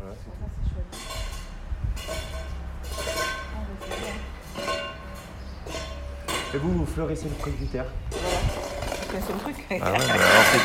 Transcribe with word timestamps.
Voilà, 0.00 0.14
c'est 0.16 0.30
c'est 0.64 0.68
chouette. 0.72 0.92
Ah, 3.54 3.60
bah, 3.68 3.86
c'est. 6.50 6.56
Et 6.56 6.58
vous, 6.58 6.72
vous 6.72 6.86
fleurissez 6.86 7.28
le 7.28 7.34
presbytère 7.34 7.86
Voilà. 8.10 8.38
Chacun 8.98 9.20
son 9.26 9.38
truc. 9.38 9.56
Ah 9.68 9.72
ouais, 9.72 9.98
mais 9.98 10.10
alors 10.10 10.44
c'est... 10.52 10.60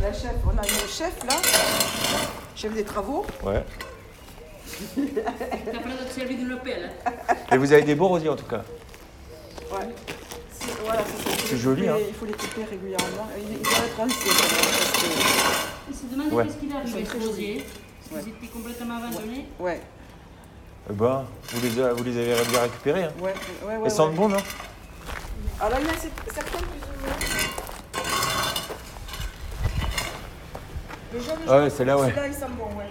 La 0.00 0.12
chef, 0.12 0.36
on 0.46 0.56
a 0.56 0.66
une 0.66 0.88
chef 0.88 1.22
là, 1.24 1.36
chef 2.56 2.72
des 2.72 2.84
travaux. 2.84 3.26
Ouais. 3.42 3.62
T'as 4.96 5.78
pas 5.78 5.88
de 5.88 6.10
servir 6.10 6.38
de 6.38 6.46
l'hôtel. 6.48 6.90
Et 7.52 7.56
vous 7.58 7.72
avez 7.72 7.82
des 7.82 7.94
beaux 7.94 8.08
rosiers 8.08 8.30
en 8.30 8.36
tout 8.36 8.46
cas. 8.46 8.62
Ouais. 9.70 9.88
C'est- 10.60 10.82
Voilà, 10.84 11.02
c'est. 11.06 11.30
Il 11.32 11.48
C'est 11.48 11.56
joli, 11.58 11.82
couper- 11.82 11.90
hein. 11.90 11.96
Il 12.08 12.14
faut 12.14 12.26
les 12.26 12.32
couper 12.32 12.64
régulièrement. 12.64 13.28
Ils 13.36 13.52
ils 13.56 13.62
doivent 13.62 13.84
être 13.86 14.00
anciens 14.00 14.32
quand 14.32 14.54
même, 14.54 14.78
parce 14.78 14.92
que- 15.02 15.06
Il 15.90 15.94
s'est 15.96 16.06
demandé 16.12 16.30
Ouais. 16.34 16.44
qu'est-ce 16.46 16.56
qu'il 16.56 16.68
Ils 16.68 16.90
sont 16.90 16.96
les 16.98 17.04
très 17.04 17.18
rosiers. 17.18 17.66
Parce 18.10 18.22
qu'ils 18.24 18.32
étaient 18.34 18.46
complètement 18.48 18.96
abandonnés. 18.96 19.46
Ouais, 19.58 19.80
Eh 20.88 20.92
ben, 20.94 21.24
vous 21.52 21.60
les, 21.60 21.80
a- 21.80 21.92
vous 21.92 22.02
les 22.04 22.16
avez 22.18 22.44
bien 22.50 22.62
récupérés. 22.62 23.04
Hein. 23.04 23.12
ouais, 23.20 23.34
ouais. 23.64 23.76
ouais, 23.76 23.80
Elles 23.84 23.90
sentent 23.90 24.10
ouais. 24.10 24.16
bon, 24.16 24.28
non 24.28 24.38
Alors 25.60 25.78
il 25.80 25.86
y 25.86 25.88
en 25.88 25.92
a 25.92 25.96
c'est- 25.96 26.32
certains 26.34 26.58
plus 26.58 26.80
ou 26.80 27.04
moins. 27.04 27.16
Le 31.12 31.20
jaune, 31.20 31.34
Ah 31.48 31.52
ouais, 31.56 31.60
jaune, 31.60 31.70
celle-là, 31.70 31.96
ouais. 31.98 32.06
Celui-là, 32.06 32.26
il 32.28 32.34
sent 32.34 32.46
bon, 32.58 32.78
ouais. 32.78 32.90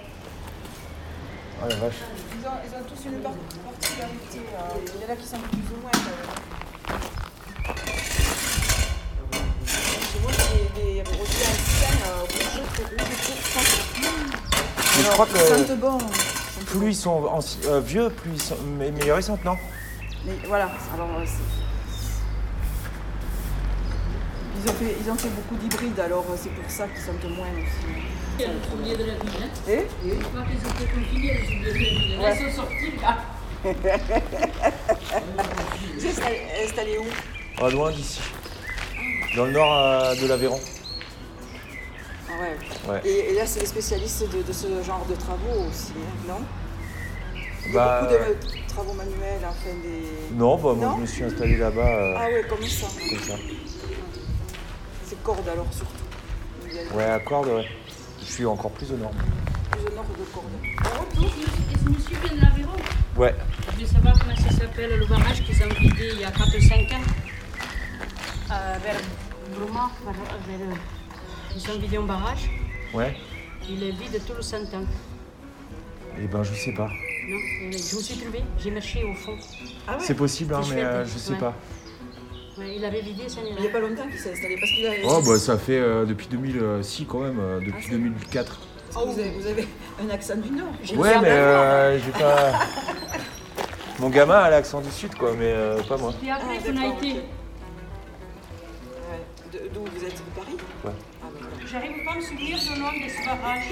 Ah 1.62 1.68
la 1.68 1.76
vache. 1.76 1.94
Ils 2.40 2.48
ont, 2.48 2.52
ils 2.66 2.76
ont 2.76 2.84
tous 2.88 3.06
une 3.10 3.20
par- 3.22 3.32
particularité. 3.34 4.40
euh, 4.40 4.96
Il 4.96 5.02
y 5.02 5.10
en 5.10 5.14
a 5.14 5.16
qui 5.16 5.26
sentent 5.28 5.42
plus 5.50 5.76
ou 5.76 5.82
moins. 5.82 5.92
Je 15.10 15.14
crois 15.14 15.28
Ils 15.28 15.34
que 15.34 15.40
ils 15.74 16.66
plus 16.66 16.90
ils 16.90 16.96
sont 16.96 17.24
anci- 17.26 17.58
euh, 17.68 17.80
vieux, 17.80 18.10
plus 18.10 18.32
ils 18.34 18.42
sont 18.42 18.56
mais 18.78 18.92
meilleurs 18.92 19.20
ils 19.20 19.24
sentent, 19.24 19.44
non? 19.46 19.56
Mais 20.26 20.34
voilà, 20.48 20.70
alors 20.94 21.08
euh, 21.18 21.24
c'est- 21.26 21.40
Ils 24.62 24.70
ont, 24.70 24.74
fait, 24.74 24.96
ils 25.02 25.10
ont 25.10 25.16
fait 25.16 25.30
beaucoup 25.30 25.56
d'hybrides, 25.56 26.00
alors 26.02 26.26
euh, 26.30 26.36
c'est 26.42 26.50
pour 26.52 26.70
ça 26.70 26.86
qu'ils 26.88 27.02
sentent 27.02 27.24
moins 27.36 27.48
aussi. 27.48 27.88
Il 28.38 28.42
y 28.42 28.46
a 28.46 28.48
les 28.50 28.74
oubliés 28.74 28.98
de 28.98 29.04
la 29.06 29.14
ville. 29.14 29.44
Hein. 29.44 29.50
Et 29.70 29.86
Je 30.04 30.16
crois 30.26 30.42
qu'ils 30.44 30.58
étaient 30.58 30.92
confinés, 30.94 31.34
les 31.34 31.48
oubliés 31.56 31.60
de 31.62 31.68
la 31.68 31.74
ville. 31.74 32.20
Là, 32.22 32.36
ils 32.36 32.52
sont 32.52 32.56
sortis, 32.62 32.94
là. 33.02 33.18
Vous 35.98 36.06
êtes 36.06 36.22
installé- 36.66 36.98
où? 36.98 37.06
Pas 37.60 37.70
loin 37.70 37.92
d'ici. 37.92 38.20
Dans 39.36 39.46
le 39.46 39.52
nord 39.52 40.16
de 40.16 40.28
l'Aveyron. 40.28 40.60
Ouais. 42.40 42.58
Ouais. 42.92 43.02
Et, 43.06 43.32
et 43.32 43.36
là, 43.36 43.46
c'est 43.46 43.60
les 43.62 43.66
spécialistes 43.66 44.30
de, 44.32 44.42
de 44.42 44.54
ce 44.54 44.68
genre 44.84 45.06
de 45.10 45.16
travaux 45.16 45.68
aussi, 45.70 45.92
hein, 45.98 46.28
non? 46.28 46.42
Il 47.66 47.74
y 47.74 47.78
a 47.78 47.86
Bah, 47.86 48.02
beaucoup 48.02 48.14
de 48.64 48.68
travaux 48.68 48.94
manuels, 48.94 49.42
enfin 49.48 49.76
des... 49.84 50.36
Non, 50.36 50.56
bah 50.56 50.74
moi 50.74 50.86
Non 50.88 50.96
je 50.98 51.02
me 51.02 51.06
suis 51.06 51.24
installé 51.24 51.58
là-bas 51.58 51.82
euh, 51.88 52.16
Ah 52.18 52.26
ouais, 52.28 52.46
comme 52.50 52.64
ça. 52.64 52.88
comme 52.88 53.20
ça. 53.20 53.34
C'est 55.06 55.22
corde 55.24 55.48
alors 55.48 55.68
surtout. 55.72 56.96
Ouais, 56.96 57.04
à 57.04 57.20
corde, 57.20 57.48
ouais. 57.50 57.68
Je 58.22 58.26
suis 58.32 58.46
encore 58.46 58.72
plus 58.72 58.92
au 58.92 58.98
nord. 58.98 59.12
plus 59.72 59.82
au 59.82 59.96
nord 59.96 60.06
de 60.06 60.24
corde. 60.34 60.46
Et 60.64 61.78
ce 61.84 61.90
monsieur 61.90 62.18
vient 62.24 62.36
de 62.38 62.42
l'Aveyron? 62.42 62.72
Ouais. 63.18 63.36
Je 63.76 63.82
veux 63.82 63.86
savoir 63.88 64.14
comment 64.20 64.36
ça 64.36 64.56
s'appelle 64.58 64.98
le 64.98 65.06
barrage 65.06 65.44
qu'ils 65.44 65.62
ont 65.64 65.70
vidé 65.80 66.10
il 66.14 66.22
y 66.22 66.26
a 66.26 66.32
4-5 66.32 66.94
ans. 66.96 67.02
Euh, 68.52 68.78
vers 68.84 68.96
Bruma, 69.54 69.92
vers, 70.06 70.14
vers, 70.14 70.68
euh, 70.68 70.74
ils 71.56 71.70
ont 71.72 71.80
vidé 71.80 71.98
un 71.98 72.02
barrage. 72.04 72.50
Ouais. 72.94 73.16
Il 73.70 73.84
est 73.84 73.92
vide 73.92 74.20
tout 74.26 74.34
le 74.36 74.42
100 74.42 74.58
ans. 74.58 74.86
Eh 76.22 76.28
ben 76.28 76.44
je 76.44 76.54
sais 76.54 76.74
pas. 76.74 76.88
Non, 77.30 77.38
je 77.62 77.66
me 77.68 77.72
suis 78.02 78.18
trouvée, 78.18 78.44
j'ai 78.60 78.72
marché 78.72 79.04
au 79.04 79.14
fond. 79.14 79.36
Ah 79.88 79.94
ouais 79.94 79.98
C'est 80.02 80.16
possible, 80.16 80.54
hein, 80.56 80.62
C'est 80.64 80.76
mais 80.76 80.84
euh, 80.84 81.06
je 81.06 81.18
sais 81.18 81.34
Ouais. 81.34 81.38
pas. 81.40 81.54
Ouais, 82.58 82.76
il 82.76 82.84
avait 82.84 83.02
vidé 83.02 83.30
ça 83.30 83.40
Il 83.48 83.62
n'y 83.62 83.68
a 83.68 83.72
pas 83.72 83.80
longtemps 83.80 84.08
qu'il 84.10 84.20
s'est 84.20 84.32
installé 84.34 84.58
parce 84.60 84.72
qu'il 84.72 84.86
a... 84.88 84.92
Oh 85.06 85.22
bah 85.26 85.40
ça 85.40 85.58
fait 85.58 85.78
euh, 85.78 86.06
depuis 86.06 86.28
2006 86.28 87.06
quand 87.08 87.20
même, 87.20 87.40
euh, 87.40 87.60
depuis 87.62 87.84
c'est- 87.86 87.92
2004. 87.92 88.60
Ah, 88.96 89.00
vous, 89.06 89.18
avez, 89.20 89.30
vous 89.30 89.48
avez 89.48 89.68
un 90.04 90.10
accent 90.10 90.36
du 90.38 90.50
Nord. 90.50 90.74
J'ai 90.84 90.96
Ouais 90.98 91.20
mais 91.22 91.30
euh, 91.30 92.00
j'ai 92.00 92.12
pas... 92.12 92.54
Mon 94.00 94.10
gamin 94.10 94.36
a 94.36 94.50
l'accent 94.50 94.82
du 94.82 94.90
sud 94.92 95.14
quoi, 95.16 95.32
mais 95.38 95.52
euh, 95.54 95.82
pas 95.84 95.98
moi. 95.98 96.14
Et 96.26 96.32
après 96.32 96.58
Ah, 96.60 96.72
qu'on 96.72 96.78
a 96.78 96.98
été. 96.98 97.22
J'arrive 101.72 102.04
pas 102.04 102.12
à 102.14 102.16
me 102.16 102.22
souvenir 102.22 102.58
du 102.58 102.80
nom 102.80 102.88
de 102.92 103.10
ce 103.10 103.26
barrage. 103.26 103.64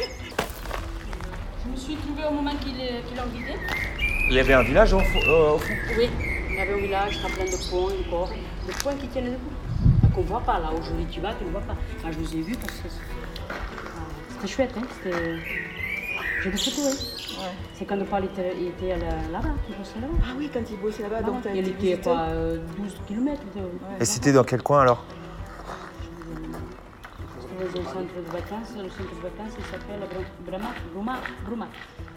Je 1.65 1.71
me 1.71 1.75
suis 1.75 1.95
trouvée 1.95 2.23
au 2.29 2.31
moment 2.33 2.51
qu'il 2.61 2.73
qu'il 2.75 3.17
l'ont 3.17 3.25
vidé. 3.33 3.53
Il 4.29 4.35
y 4.35 4.39
avait 4.39 4.53
un 4.53 4.63
village 4.63 4.93
au, 4.93 4.99
fond- 4.99 5.19
euh, 5.27 5.51
au 5.53 5.57
fond? 5.57 5.73
Oui, 5.97 6.09
il 6.49 6.55
y 6.55 6.59
avait 6.59 6.73
un 6.73 6.77
village, 6.77 7.19
t'as 7.21 7.29
plein 7.33 7.45
de 7.45 7.69
ponts 7.69 7.89
encore. 8.07 8.29
Des 8.67 8.73
ponts 8.73 8.95
qui 8.99 9.07
tiennent 9.07 9.25
debout. 9.25 9.51
Ah, 10.03 10.07
Qu'on 10.13 10.21
voit 10.21 10.41
pas 10.41 10.59
là, 10.59 10.69
aujourd'hui 10.77 11.05
tu 11.09 11.21
vas, 11.21 11.33
tu 11.33 11.45
ne 11.45 11.49
vois 11.51 11.61
pas. 11.61 11.75
Enfin, 11.97 12.09
je 12.11 12.17
vous 12.19 12.35
ai 12.35 12.41
vu 12.41 12.55
parce 12.55 12.73
que 12.73 12.87
ah, 13.49 13.53
c'était 14.33 14.47
chouette, 14.47 14.73
hein. 14.77 14.81
C'était. 15.03 15.35
J'ai 16.43 16.51
des 16.51 16.57
photos, 16.57 16.85
hein. 16.85 17.41
Ouais. 17.41 17.51
C'est 17.73 17.85
quand 17.85 17.97
Paul 18.05 18.25
était, 18.25 18.53
il 18.59 18.67
était 18.67 18.91
à 18.93 18.97
là-bas, 18.97 19.49
il 19.69 19.75
bossait 19.75 19.99
là-bas? 20.01 20.13
Ah 20.23 20.33
oui, 20.37 20.49
quand 20.53 20.59
il 20.69 20.77
bossait 20.77 21.03
là-bas, 21.03 21.21
donc 21.21 21.37
il 21.53 21.67
était 21.67 21.99
euh, 22.07 22.57
12 22.77 22.95
km. 23.07 23.41
Et 23.99 24.05
c'était 24.05 24.33
dans 24.33 24.43
quel 24.43 24.61
coin 24.61 24.81
alors? 24.81 25.03
Un 27.59 27.83
centre 27.83 28.15
de 28.15 28.31
vacances, 28.31 28.73
le 28.75 28.89
centre 28.89 29.15
de 29.15 29.21
vacances 29.21 29.53
il 29.57 29.65
s'appelle 29.65 29.99
Bruma, 30.45 30.67
Bruma, 30.93 31.19
Bruma. 31.45 31.67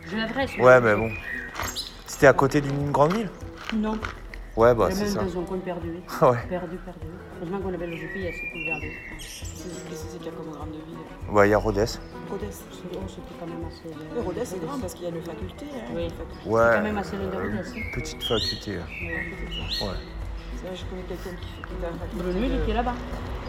Je 0.07 0.17
l'adresse. 0.17 0.51
Ouais 0.59 0.81
mais 0.81 0.95
bon. 0.95 1.11
C'était 2.07 2.27
à 2.27 2.33
côté 2.35 2.61
d'une 2.61 2.91
grande 2.91 3.15
ville 3.15 3.31
Non, 3.75 3.99
Ouais 4.57 4.75
bah 4.75 4.89
il 4.91 4.97
c'est 4.97 5.05
même 5.05 5.13
ça. 5.15 5.23
dans 5.23 5.41
un 5.41 5.45
coin 5.45 5.59
perdu. 5.59 5.89
Ouais. 6.21 6.39
Perdu, 6.49 6.77
perdu. 6.77 7.07
Heureusement 7.39 7.59
qu'on 7.61 7.73
avait 7.75 7.87
le 7.87 7.97
GPS 7.97 8.35
pour 8.53 8.61
regarder. 8.61 8.93
C'est 9.19 9.47
c'est 9.57 10.19
qu'il 10.19 10.27
y 10.27 10.29
a 10.29 10.33
comme 10.33 10.51
grande 10.51 10.71
ville. 10.73 11.33
Ouais, 11.33 11.49
il 11.49 11.51
y 11.53 11.55
a 11.55 11.59
Rhodes. 11.59 11.77
Rodez. 11.77 11.87
C'est- 12.51 12.65
oh, 12.95 12.99
C'était 13.09 13.35
quand 13.41 13.47
même 13.47 13.65
assez. 13.67 13.95
Le 14.15 14.21
Rodez, 14.21 14.45
c'est 14.45 14.61
grand 14.61 14.79
parce 14.79 14.95
qu'il 14.95 15.05
y 15.05 15.07
a 15.07 15.11
une 15.11 15.23
faculté. 15.23 15.67
Hein, 15.75 15.93
Oui. 15.95 16.05
une 16.05 16.11
faculté. 16.11 16.35
C'est 16.45 16.49
Ouais. 16.51 16.71
quand 16.75 16.83
même 16.83 16.99
assez 16.99 17.17
loin 17.17 17.27
de 17.27 17.37
Rodez. 17.37 17.59
hein. 17.59 17.73
Une 17.77 17.91
petite 17.93 18.23
faculté. 18.23 18.77
là. 18.77 18.83
Ouais. 19.87 19.97
Je 20.63 20.85
connais 20.85 21.03
quelqu'un 21.03 21.31
qui, 21.41 21.47
est 21.47 21.83
la 21.83 21.89
faculté. 21.89 22.17
Bruno, 22.23 22.41
il 22.47 22.55
était 22.63 22.73
là-bas. 22.75 22.95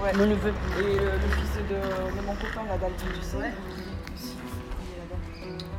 Ouais. 0.01 0.13
Mon 0.13 0.25
neveu. 0.27 0.53
Et 0.79 0.83
le, 0.83 1.05
le 1.11 1.27
fils 1.35 1.53
de, 1.69 2.15
de 2.17 2.21
mon 2.25 2.33
copain, 2.35 2.63
là, 2.67 2.77
Dalton, 2.77 3.07
tu 3.13 3.21
sais. 3.21 3.37
est 3.37 3.41
là-bas. 3.41 5.19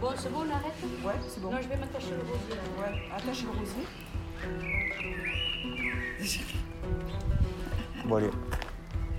Bon, 0.00 0.08
c'est 0.16 0.30
bon, 0.32 0.38
on 0.46 0.50
arrête? 0.50 0.78
Ouais, 1.04 1.14
c'est 1.28 1.40
bon. 1.42 1.50
Non, 1.50 1.58
je 1.62 1.68
vais 1.68 1.76
m'attacher 1.76 2.10
le 2.10 2.18
rosier. 2.20 2.56
Ouais, 2.78 2.92
attache 3.16 3.42
le 3.44 3.48
rosier. 3.50 3.86
Bon 8.04 8.16
allez. 8.16 8.30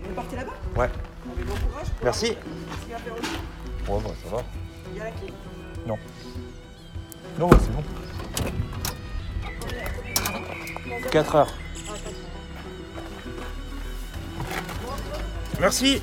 Vous 0.04 0.14
partez 0.16 0.36
là-bas? 0.36 0.54
Ouais. 0.76 0.90
Avec 1.34 1.46
bon 1.46 1.54
courage. 1.68 1.88
Merci. 2.04 2.28
la- 2.28 2.34
ce 2.34 2.82
qu'il 2.82 2.90
y 2.90 2.94
a 2.94 2.98
à 2.98 3.00
faire 3.00 3.14
aussi. 3.14 3.32
Ouais 3.90 4.00
bah 4.04 4.10
ça 4.24 4.30
va. 4.36 4.44
Il 4.92 4.98
y 4.98 5.02
a 5.02 5.04
la 5.06 5.12
clé. 5.12 5.34
Non. 5.88 5.98
Non 7.40 7.48
ouais, 7.50 7.58
c'est 7.62 7.72
bon. 7.72 7.84
4 11.12 11.36
heures. 11.36 11.54
Merci. 15.60 16.02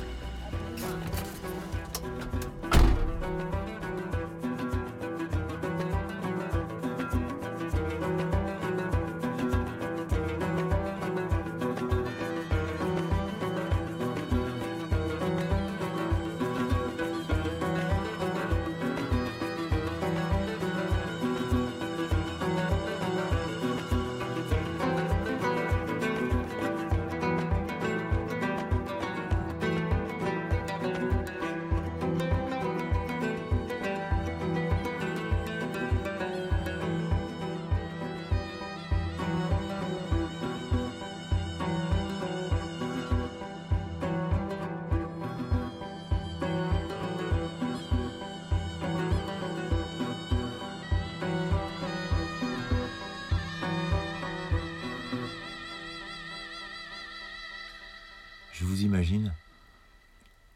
Imagine 58.81 59.33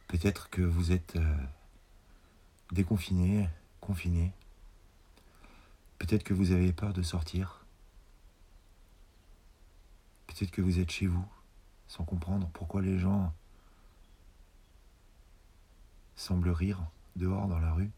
Peut-être 0.07 0.49
que 0.49 0.61
vous 0.61 0.91
êtes 0.91 1.15
euh, 1.15 1.37
déconfiné, 2.71 3.49
confiné. 3.81 4.31
Peut-être 5.97 6.23
que 6.23 6.33
vous 6.33 6.51
avez 6.51 6.71
peur 6.73 6.93
de 6.93 7.01
sortir. 7.01 7.65
Peut-être 10.27 10.51
que 10.51 10.61
vous 10.61 10.79
êtes 10.79 10.91
chez 10.91 11.07
vous, 11.07 11.25
sans 11.87 12.03
comprendre 12.03 12.49
pourquoi 12.53 12.81
les 12.81 12.99
gens 12.99 13.33
semblent 16.15 16.49
rire 16.49 16.79
dehors 17.15 17.47
dans 17.47 17.59
la 17.59 17.73
rue. 17.73 17.91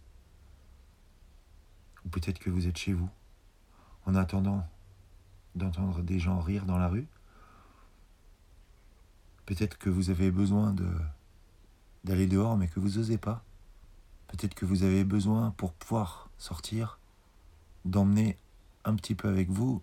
Ou 2.05 2.09
peut-être 2.09 2.39
que 2.39 2.49
vous 2.49 2.67
êtes 2.67 2.77
chez 2.77 2.93
vous, 2.93 3.09
en 4.05 4.15
attendant 4.15 4.65
d'entendre 5.55 6.01
des 6.01 6.19
gens 6.19 6.39
rire 6.39 6.65
dans 6.65 6.77
la 6.77 6.87
rue. 6.87 7.07
Peut-être 9.47 9.77
que 9.77 9.89
vous 9.89 10.09
avez 10.09 10.29
besoin 10.29 10.75
d'aller 12.03 12.27
dehors 12.27 12.57
mais 12.57 12.67
que 12.67 12.81
vous 12.81 12.97
n'osez 12.99 13.17
pas. 13.17 13.43
Peut-être 14.27 14.53
que 14.53 14.65
vous 14.65 14.83
avez 14.83 15.05
besoin 15.05 15.51
pour 15.51 15.73
pouvoir 15.73 16.29
sortir 16.37 16.99
d'emmener 17.85 18.37
un 18.83 18.93
petit 18.95 19.15
peu 19.15 19.29
avec 19.29 19.49
vous 19.49 19.81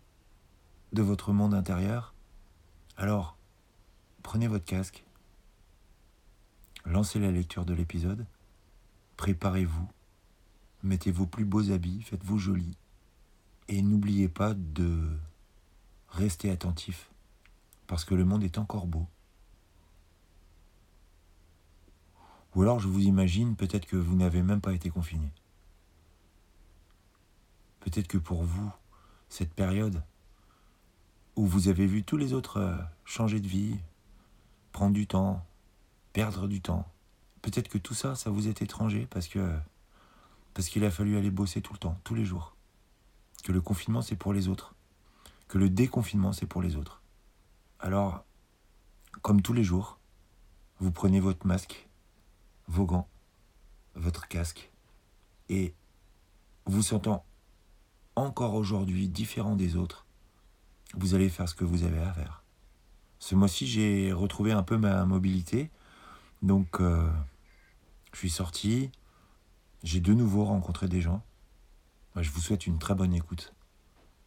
de 0.92 1.00
votre 1.00 1.32
monde 1.32 1.54
intérieur. 1.54 2.14
Alors, 2.98 3.38
prenez 4.22 4.48
votre 4.48 4.66
casque, 4.66 5.02
lancez 6.84 7.18
la 7.18 7.30
lecture 7.30 7.64
de 7.64 7.72
l'épisode, 7.72 8.26
préparez-vous, 9.16 9.88
mettez 10.82 11.10
vos 11.10 11.26
plus 11.26 11.46
beaux 11.46 11.70
habits, 11.70 12.02
faites-vous 12.02 12.38
joli, 12.38 12.76
et 13.68 13.80
n'oubliez 13.80 14.28
pas 14.28 14.52
de 14.52 15.08
rester 16.10 16.50
attentif, 16.50 17.10
parce 17.86 18.04
que 18.04 18.14
le 18.14 18.26
monde 18.26 18.44
est 18.44 18.58
encore 18.58 18.86
beau. 18.86 19.08
Ou 22.54 22.62
alors 22.62 22.80
je 22.80 22.88
vous 22.88 23.00
imagine 23.00 23.56
peut-être 23.56 23.86
que 23.86 23.96
vous 23.96 24.14
n'avez 24.14 24.42
même 24.42 24.60
pas 24.60 24.72
été 24.72 24.90
confiné. 24.90 25.28
Peut-être 27.80 28.08
que 28.08 28.18
pour 28.18 28.42
vous, 28.42 28.70
cette 29.28 29.52
période 29.52 30.02
où 31.36 31.46
vous 31.46 31.68
avez 31.68 31.86
vu 31.86 32.04
tous 32.04 32.16
les 32.16 32.32
autres 32.32 32.58
euh, 32.58 32.76
changer 33.04 33.40
de 33.40 33.48
vie, 33.48 33.76
prendre 34.72 34.94
du 34.94 35.06
temps, 35.06 35.44
perdre 36.12 36.46
du 36.46 36.60
temps, 36.60 36.88
peut-être 37.42 37.68
que 37.68 37.78
tout 37.78 37.94
ça, 37.94 38.14
ça 38.14 38.30
vous 38.30 38.48
est 38.48 38.62
étranger 38.62 39.06
parce 39.10 39.28
que 39.28 39.58
parce 40.54 40.68
qu'il 40.68 40.84
a 40.84 40.90
fallu 40.90 41.16
aller 41.16 41.32
bosser 41.32 41.60
tout 41.60 41.72
le 41.72 41.78
temps, 41.78 41.98
tous 42.04 42.14
les 42.14 42.24
jours. 42.24 42.54
Que 43.42 43.50
le 43.50 43.60
confinement, 43.60 44.02
c'est 44.02 44.16
pour 44.16 44.32
les 44.32 44.46
autres. 44.46 44.74
Que 45.48 45.58
le 45.58 45.68
déconfinement, 45.68 46.32
c'est 46.32 46.46
pour 46.46 46.62
les 46.62 46.76
autres. 46.76 47.02
Alors, 47.80 48.24
comme 49.20 49.42
tous 49.42 49.52
les 49.52 49.64
jours, 49.64 49.98
vous 50.78 50.92
prenez 50.92 51.18
votre 51.18 51.44
masque, 51.46 51.88
vos 52.68 52.86
gants, 52.86 53.08
votre 53.94 54.28
casque, 54.28 54.70
et 55.48 55.74
vous 56.66 56.82
sentant 56.82 57.24
encore 58.16 58.54
aujourd'hui 58.54 59.08
différent 59.08 59.56
des 59.56 59.76
autres, 59.76 60.06
vous 60.96 61.14
allez 61.14 61.28
faire 61.28 61.48
ce 61.48 61.54
que 61.54 61.64
vous 61.64 61.84
avez 61.84 62.00
à 62.00 62.12
faire. 62.12 62.42
Ce 63.18 63.34
mois-ci, 63.34 63.66
j'ai 63.66 64.12
retrouvé 64.12 64.52
un 64.52 64.62
peu 64.62 64.76
ma 64.76 65.04
mobilité, 65.04 65.70
donc 66.42 66.80
euh, 66.80 67.10
je 68.12 68.18
suis 68.18 68.30
sorti, 68.30 68.90
j'ai 69.82 70.00
de 70.00 70.14
nouveau 70.14 70.44
rencontré 70.44 70.88
des 70.88 71.00
gens. 71.00 71.22
Je 72.16 72.30
vous 72.30 72.40
souhaite 72.40 72.66
une 72.66 72.78
très 72.78 72.94
bonne 72.94 73.12
écoute, 73.12 73.54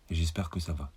et 0.10 0.16
j'espère 0.16 0.50
que 0.50 0.60
ça 0.60 0.74
va. 0.74 0.92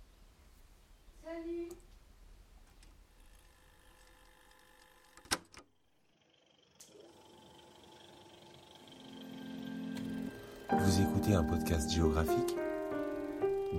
Vous 10.91 11.01
écoutez 11.01 11.33
un 11.33 11.43
podcast 11.43 11.89
géographique 11.89 12.57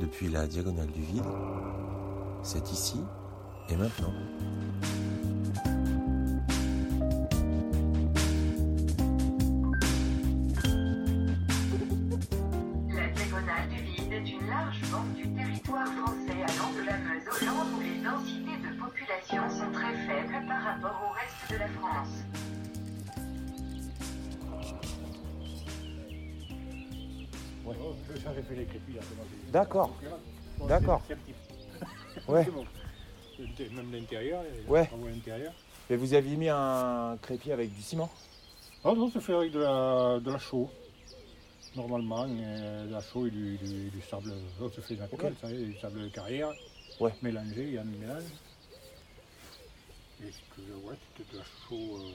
depuis 0.00 0.30
la 0.30 0.46
diagonale 0.46 0.86
du 0.86 1.02
vide. 1.02 1.26
C'est 2.42 2.72
ici 2.72 2.96
et 3.68 3.76
maintenant. 3.76 4.14
D'accord. 29.50 29.94
D'accord. 30.68 31.02
Ouais. 32.28 32.46
Même 33.72 33.90
l'intérieur, 33.92 34.42
Ouais. 34.68 34.82
les 34.82 34.86
travaux 34.88 35.06
à 35.06 35.10
l'intérieur. 35.10 35.52
Et 35.90 35.96
vous 35.96 36.12
aviez 36.14 36.36
mis 36.36 36.48
un 36.48 37.16
crépi 37.22 37.50
avec 37.50 37.74
du 37.74 37.82
ciment? 37.82 38.10
Ah 38.84 38.92
non, 38.94 39.10
c'est 39.12 39.20
fait 39.20 39.34
avec 39.34 39.50
de 39.52 39.60
la, 39.60 40.20
de 40.20 40.30
la 40.30 40.38
chaux. 40.38 40.70
Normalement, 41.74 42.26
euh, 42.28 42.86
de 42.86 42.92
la 42.92 43.00
chaux 43.00 43.26
et 43.26 43.30
du, 43.30 43.56
du, 43.56 43.88
du 43.90 44.00
sable. 44.02 44.32
Ça, 44.58 44.64
c'est 44.74 44.82
fait 44.82 44.96
naturel, 44.96 45.32
Ok. 45.32 45.38
ça, 45.40 45.48
du 45.48 45.74
sable 45.80 46.02
de 46.02 46.08
carrière. 46.08 46.50
Ouais. 47.00 47.12
Mélangé, 47.22 47.62
il 47.64 47.72
y 47.72 47.78
a 47.78 47.80
un 47.80 47.84
mélange. 47.84 48.22
Et 50.22 50.30
ce 50.30 50.54
que 50.54 50.62
je 50.68 50.72
vois, 50.74 50.92
c'était 51.16 51.32
de 51.32 51.38
la 51.38 51.44
chaux. 51.44 51.96
euh, 51.98 52.12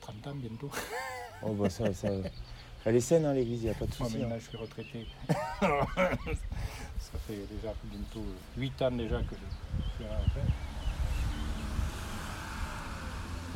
30 0.00 0.26
ans 0.26 0.34
bientôt. 0.34 0.70
Oh 1.42 1.52
bah 1.52 1.70
ça, 1.70 1.94
ça... 1.94 2.08
Elle 2.86 2.96
est 2.96 3.00
saine 3.00 3.24
hein, 3.24 3.32
l'église, 3.32 3.62
il 3.62 3.64
n'y 3.64 3.70
a 3.70 3.74
pas 3.74 3.86
de 3.86 3.92
Moi 3.98 4.08
souci. 4.08 4.18
maintenant 4.20 4.34
hein. 4.36 4.38
je 4.40 4.48
suis 4.48 4.58
retraité. 4.58 5.06
ça 5.30 7.18
fait 7.26 7.36
déjà 7.50 7.72
bientôt 7.84 8.24
8 8.58 8.82
ans 8.82 8.90
déjà 8.90 9.18
que 9.20 9.34
je 9.34 9.84
suis 9.96 10.04
à. 10.04 10.20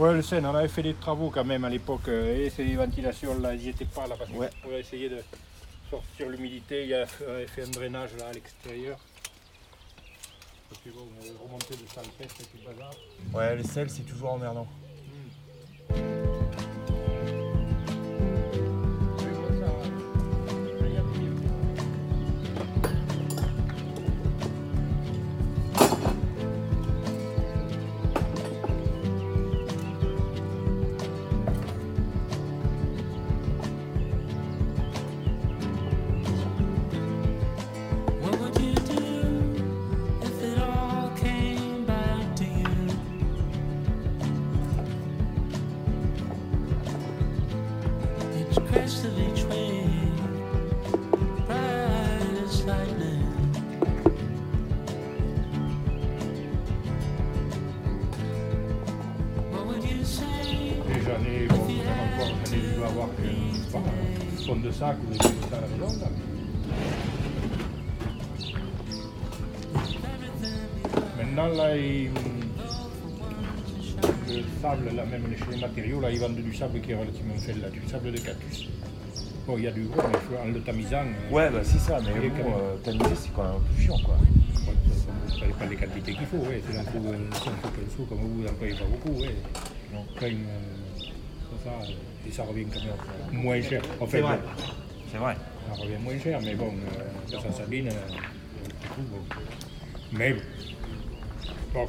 Ouais, 0.03 0.15
le 0.15 0.23
Seine, 0.23 0.47
on 0.47 0.55
avait 0.55 0.69
fait 0.69 0.83
des 0.83 0.95
travaux 0.95 1.29
quand 1.31 1.45
même 1.45 1.65
à 1.65 1.69
l'époque. 1.69 2.07
euh, 2.09 2.47
Et 2.47 2.51
ces 2.51 2.65
ventilations 2.77 3.39
là, 3.41 3.53
ils 3.55 3.61
n'y 3.63 3.69
étaient 3.69 3.85
pas 3.85 4.07
là 4.07 4.15
parce 4.17 4.31
qu'on 4.31 4.39
Ouais. 4.39 4.51
pouvait 4.63 4.81
essayer 4.81 5.09
de 5.09 5.19
sortir 5.91 6.29
l'humidité. 6.29 6.85
Il 6.85 6.91
y 6.91 6.95
on 6.95 7.31
avait 7.33 7.47
fait 7.49 7.65
un 7.65 7.71
drainage 7.71 8.11
là 8.19 8.29
à 8.29 8.33
l'extérieur. 8.33 8.97
Puis 10.83 10.91
bon, 10.93 11.01
on 11.19 11.21
avait 11.21 11.33
remonté 11.43 11.75
de 11.75 11.87
salpêtre 11.93 12.35
et 12.41 12.45
tout 12.45 12.65
bazar. 12.65 12.93
Ouais, 13.35 13.57
le 13.57 13.65
sel, 13.65 13.91
c'est 13.91 14.03
toujours 14.03 14.33
emmerdant. 14.35 14.69
Oui, 15.91 15.97
chez 75.39 75.51
les 75.53 75.61
matériaux, 75.61 76.01
là, 76.01 76.11
ils 76.11 76.21
vendent 76.21 76.37
du 76.37 76.55
sable 76.55 76.81
qui 76.81 76.93
est 76.93 76.95
relativement 76.95 77.35
faible, 77.35 77.61
là, 77.63 77.71
du 77.71 77.81
sable 77.89 78.13
de 78.13 78.19
cactus. 78.19 78.69
Bon, 79.47 79.57
il 79.57 79.65
y 79.65 79.67
a 79.69 79.71
du 79.71 79.85
gros, 79.85 80.03
mais 80.09 80.39
en 80.39 80.53
le 80.53 80.61
tamisant, 80.61 81.05
euh, 81.07 81.35
Ouais, 81.35 81.51
bah 81.51 81.61
c'est 81.63 81.79
ça, 81.79 81.99
mais 82.05 82.29
bon, 82.29 82.51
euh, 82.59 82.77
tamiser, 82.85 83.15
c'est 83.15 83.33
quand 83.35 83.45
même 83.45 83.53
un 83.53 83.61
peu 83.77 83.83
chiant, 83.83 83.99
quoi. 84.05 84.15
ouais, 84.17 84.75
ça 85.29 85.47
pas 85.59 85.67
les 85.67 85.77
quantités 85.77 86.13
qu'il 86.13 86.27
faut, 86.27 86.37
ouais, 86.39 86.63
c'est 86.71 86.77
un 86.79 86.85
coup, 86.85 87.03
un 87.09 87.97
sou, 87.97 88.05
comme 88.05 88.19
vous, 88.19 88.35
vous 88.37 88.43
n'employez 88.43 88.75
pas 88.75 88.85
beaucoup, 88.85 89.19
ouais. 89.21 89.35
Non. 89.93 90.05
Euh, 90.23 90.31
ça, 91.65 91.71
euh, 91.71 92.29
et 92.29 92.31
ça 92.31 92.43
revient 92.43 92.67
quand 92.73 92.81
même 92.81 93.43
moins 93.43 93.61
cher. 93.63 93.83
En 94.01 94.07
fait, 94.07 94.19
C'est 94.19 94.23
vrai. 94.23 94.39
C'est 95.11 95.19
vrai. 95.19 95.37
Ça 95.69 95.83
revient 95.83 95.99
moins 96.03 96.19
cher, 96.19 96.41
mais 96.43 96.55
bon, 96.55 96.73
euh, 96.75 97.39
ça 97.41 97.53
s'abîme. 97.53 97.89
euh, 97.89 98.95
coup, 98.95 99.03
bon. 99.11 99.41
Mais. 100.13 100.37
Bon. 101.73 101.87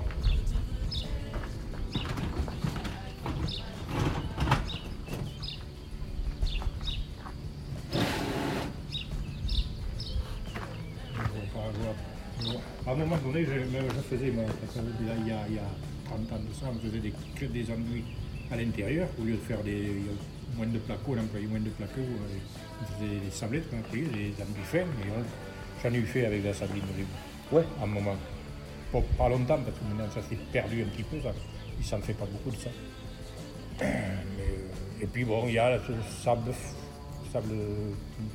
Je, 13.34 14.16
faisais, 14.16 14.32
moi, 14.32 14.44
il, 14.76 15.28
y 15.28 15.32
a, 15.32 15.46
il 15.50 15.56
y 15.56 15.60
a 15.60 15.62
30 16.06 16.32
ans 16.34 16.44
de 16.48 16.54
ça, 16.54 16.66
on 16.74 16.80
faisait 16.80 17.00
des, 17.00 17.14
que 17.36 17.46
des 17.46 17.72
enduits 17.72 18.04
à 18.52 18.56
l'intérieur, 18.58 19.08
au 19.20 19.24
lieu 19.24 19.34
de 19.34 19.38
faire 19.38 19.62
des, 19.64 19.72
il 19.72 20.06
y 20.06 20.10
a 20.10 20.56
moins 20.58 20.68
de 20.68 20.80
placo, 20.80 21.16
on 21.16 21.20
employait 21.20 21.48
moins 21.48 21.60
de 21.60 21.70
placo, 21.70 22.00
euh, 22.00 22.82
on 22.82 22.86
faisait 22.86 23.20
des 23.20 23.32
sablettes 23.32 23.70
qu'on 23.70 23.80
employait, 23.80 24.06
des 24.06 24.34
enduits 24.42 24.64
fins, 24.64 24.86
mais 24.98 25.12
euh, 25.12 25.24
j'en 25.84 25.94
ai 25.94 25.98
eu 26.00 26.06
fait 26.06 26.26
avec 26.26 26.44
la 26.44 26.54
sabline 26.54 26.84
Ouais. 27.52 27.64
à 27.80 27.84
un 27.84 27.88
moment. 27.88 28.16
Pas 28.92 29.30
longtemps, 29.30 29.60
parce 29.64 29.78
que 29.78 29.84
maintenant 29.88 30.10
ça 30.14 30.22
s'est 30.28 30.38
perdu 30.52 30.82
un 30.84 30.88
petit 30.88 31.04
peu, 31.04 31.22
ça. 31.22 31.32
il 31.80 31.86
s'en 31.86 32.00
fait 32.00 32.14
pas 32.14 32.26
beaucoup 32.26 32.56
de 32.56 32.62
ça. 32.62 32.70
Mais, 33.82 33.86
euh, 33.86 35.04
et 35.04 35.08
puis 35.08 35.24
bon, 35.26 35.44
il 35.48 35.54
y 35.54 35.60
a 35.60 35.80
ce 35.80 35.94
sable, 36.24 36.52
sable 37.32 37.54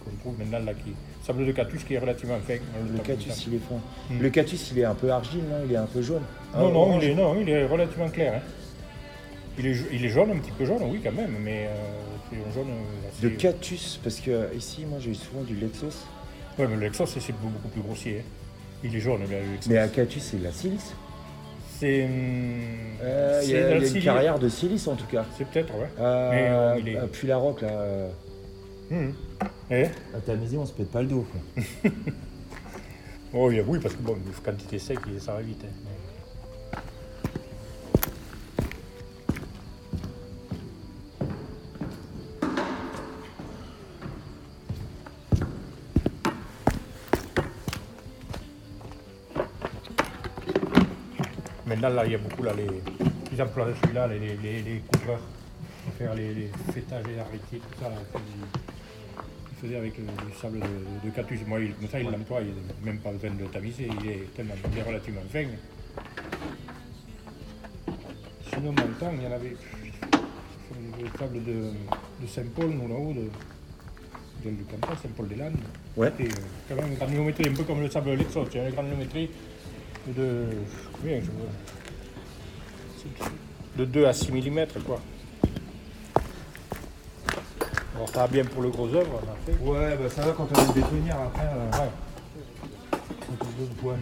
qu'on 0.04 0.16
trouve 0.20 0.38
maintenant 0.38 0.60
là, 0.60 0.74
qui, 0.74 0.94
sable 1.26 1.46
de 1.46 1.52
cactus 1.52 1.82
qui 1.84 1.94
est 1.94 1.98
relativement 1.98 2.38
fin. 2.46 2.54
Le 2.54 2.98
ça. 2.98 3.42
il 3.48 3.54
est 3.54 3.58
fin. 3.58 3.74
Mm. 4.10 4.20
Le 4.20 4.30
cactus, 4.30 4.70
il 4.72 4.78
est 4.80 4.84
un 4.84 4.94
peu 4.94 5.10
argile, 5.10 5.40
non? 5.48 5.56
Il 5.66 5.72
est 5.72 5.76
un 5.76 5.86
peu 5.86 6.02
jaune. 6.02 6.22
Non, 6.54 6.58
Ah, 6.58 6.58
non, 6.62 6.76
orange. 6.76 7.04
il 7.04 7.10
est, 7.10 7.14
non, 7.14 7.36
il 7.40 7.48
est 7.48 7.64
relativement 7.66 8.08
clair. 8.08 8.34
hein. 8.36 8.40
Il, 9.58 9.66
est, 9.66 9.76
il 9.92 10.04
est 10.04 10.08
jaune, 10.08 10.30
un 10.32 10.38
petit 10.38 10.50
peu 10.50 10.64
jaune, 10.64 10.82
oui, 10.90 11.00
quand 11.02 11.12
même, 11.12 11.36
mais 11.40 11.66
euh, 11.68 11.74
c'est 12.30 12.36
un 12.36 12.52
jaune 12.54 12.72
assez... 13.08 13.22
De 13.22 13.28
cactus, 13.36 14.00
parce 14.02 14.20
que 14.20 14.54
ici, 14.56 14.84
moi, 14.84 14.98
j'ai 15.00 15.10
eu 15.12 15.14
souvent 15.14 15.42
du 15.42 15.54
Lexos. 15.54 16.06
Ouais, 16.58 16.66
mais 16.68 16.74
le 16.74 16.80
Lexos, 16.82 17.06
c'est 17.06 17.32
beaucoup 17.40 17.68
plus 17.68 17.80
grossier. 17.82 18.18
hein. 18.20 18.30
Il 18.82 18.94
est 18.96 19.00
jaune, 19.00 19.20
le 19.22 19.28
Lexos. 19.52 19.70
Mais 19.70 19.78
un 19.78 19.88
cactus, 19.88 20.22
c'est 20.24 20.38
de 20.38 20.44
la 20.44 20.52
silice. 20.52 20.92
C'est. 21.78 22.04
hum, 22.04 22.10
Euh, 23.02 23.40
Il 23.44 23.48
y 23.48 23.52
c'est 23.52 23.62
a, 23.62 23.76
y 23.76 23.80
le 23.80 23.96
une 23.96 24.02
carrière 24.02 24.38
de 24.38 24.48
silice, 24.48 24.86
en 24.88 24.94
tout 24.96 25.06
cas. 25.06 25.24
C'est 25.38 25.46
peut-être, 25.46 25.72
ouais. 25.74 25.88
Euh, 26.00 26.30
Mais, 26.30 26.46
euh, 26.48 26.76
il 26.80 26.88
est- 26.88 26.96
à 26.98 27.06
Puy-la-Roque, 27.06 27.62
là. 27.62 27.68
Hum. 28.90 29.14
Eh 29.70 29.84
À 30.14 30.20
ta 30.24 30.34
maison, 30.36 30.60
on 30.62 30.66
se 30.66 30.72
pète 30.72 30.90
pas 30.90 31.02
le 31.02 31.08
dos. 31.08 31.26
quoi. 31.30 31.90
Oh, 33.36 33.48
oui, 33.48 33.60
oui, 33.66 33.80
parce 33.82 33.96
que 33.96 34.00
bon, 34.00 34.16
quand 34.44 34.52
il 34.56 34.64
était 34.66 34.78
sec, 34.78 35.00
ça 35.18 35.32
va 35.34 35.40
vite. 35.40 35.64
hein. 35.64 35.90
Maintenant, 51.66 51.88
là, 51.88 52.04
il 52.06 52.12
y 52.12 52.14
a 52.14 52.18
beaucoup, 52.18 52.42
là, 52.42 52.52
les, 52.54 52.66
ils 53.32 53.42
emploient 53.42 53.68
celui-là, 53.82 54.06
les, 54.08 54.18
les, 54.18 54.62
les, 54.62 54.82
couvreurs, 54.92 55.20
pour 55.84 55.94
faire 55.94 56.14
les, 56.14 56.34
les 56.34 56.50
fêtages 56.72 57.04
et 57.08 57.18
arrêtés, 57.18 57.58
tout 57.58 57.80
ça. 57.80 57.88
Là, 57.88 57.96
avec 59.72 59.98
euh, 59.98 60.02
du 60.02 60.36
sable 60.38 60.60
de, 60.60 61.08
de 61.08 61.14
cactus. 61.14 61.40
Moi, 61.46 61.60
il, 61.60 61.74
comme 61.74 61.88
ça, 61.88 61.98
il 62.00 62.10
l'emploie, 62.10 62.40
il 62.42 62.48
n'a 62.48 62.92
même 62.92 62.98
pas 62.98 63.10
besoin 63.12 63.30
de 63.30 63.40
le 63.40 63.46
tamiser, 63.46 63.88
il 64.00 64.10
est, 64.10 64.34
tellement, 64.34 64.54
il 64.70 64.78
est 64.78 64.82
relativement 64.82 65.22
fin. 65.32 65.44
Sinon, 68.52 68.72
dans 68.72 68.84
le 68.84 68.92
temps, 68.94 69.12
il 69.16 69.22
y 69.22 69.26
en 69.26 69.32
avait 69.32 69.56
le 71.00 71.18
sable 71.18 71.44
de, 71.44 71.70
de 72.22 72.26
Saint-Paul, 72.26 72.70
nous 72.70 72.88
là-haut, 72.88 73.14
de, 73.14 74.50
de, 74.50 74.56
Saint-Paul-des-Landes. 75.02 75.54
Ouais. 75.96 76.12
C'était 76.16 76.34
euh, 76.34 76.42
quand 76.68 76.76
même 76.76 76.92
une 76.92 76.96
granulométrie, 76.96 77.48
un 77.48 77.54
peu 77.54 77.64
comme 77.64 77.80
le 77.80 77.90
sable 77.90 78.14
Lexos, 78.14 78.46
il 78.52 78.56
y 78.58 78.60
a 78.60 78.68
une 78.68 78.74
granulométrie 78.74 79.30
de, 80.08 80.44
combien, 80.92 81.20
je 81.20 81.30
vois, 81.30 81.48
c'est 82.98 83.78
de 83.78 83.84
2 83.86 84.04
à 84.04 84.12
6 84.12 84.30
mm 84.30 84.66
quoi. 84.86 85.00
Alors 87.94 88.08
ça 88.08 88.20
va 88.20 88.26
bien 88.28 88.44
pour 88.44 88.62
le 88.62 88.70
gros 88.70 88.88
œuvre, 88.94 89.20
on 89.22 89.30
a 89.32 89.36
fait. 89.56 89.62
Ouais, 89.62 89.96
bah 89.96 90.10
ça 90.10 90.22
va 90.22 90.32
quand 90.32 90.48
on 90.52 90.58
a 90.58 90.64
une 90.64 90.72
bétonnière 90.72 91.20
après. 91.20 91.46
euh, 91.46 91.70
Ouais. 91.70 91.90
quand 92.90 93.46
on 93.46 93.60
veut 93.60 93.68
le 93.68 93.74
poil. 93.80 93.98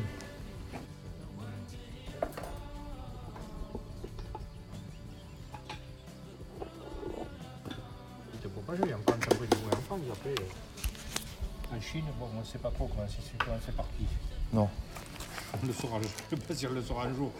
C'était 8.32 8.48
pour 8.48 8.62
pas 8.62 8.74
jouer, 8.76 8.94
encore 8.94 9.14
un 9.14 9.18
peu 9.36 9.46
de 9.46 9.56
jouer 9.56 9.72
en 9.72 9.80
France, 9.82 10.00
après. 10.12 10.30
euh, 10.30 11.76
En 11.76 11.80
Chine, 11.80 12.04
bon, 12.18 12.26
on 12.36 12.40
ne 12.40 12.44
sait 12.44 12.58
pas 12.58 12.70
trop 12.70 12.86
comment 12.86 13.06
c'est 13.08 13.38
comment 13.38 13.56
c'est 13.64 13.76
parti. 13.76 14.06
Non. 14.52 14.68
On 15.62 15.66
le 15.66 15.72
saura, 15.74 15.98
je 16.00 16.06
ne 16.36 16.40
sais 16.40 16.46
pas 16.46 16.54
si 16.54 16.66
on 16.66 16.72
le 16.72 16.80
saura 16.82 17.04
un 17.04 17.14
jour. 17.14 17.30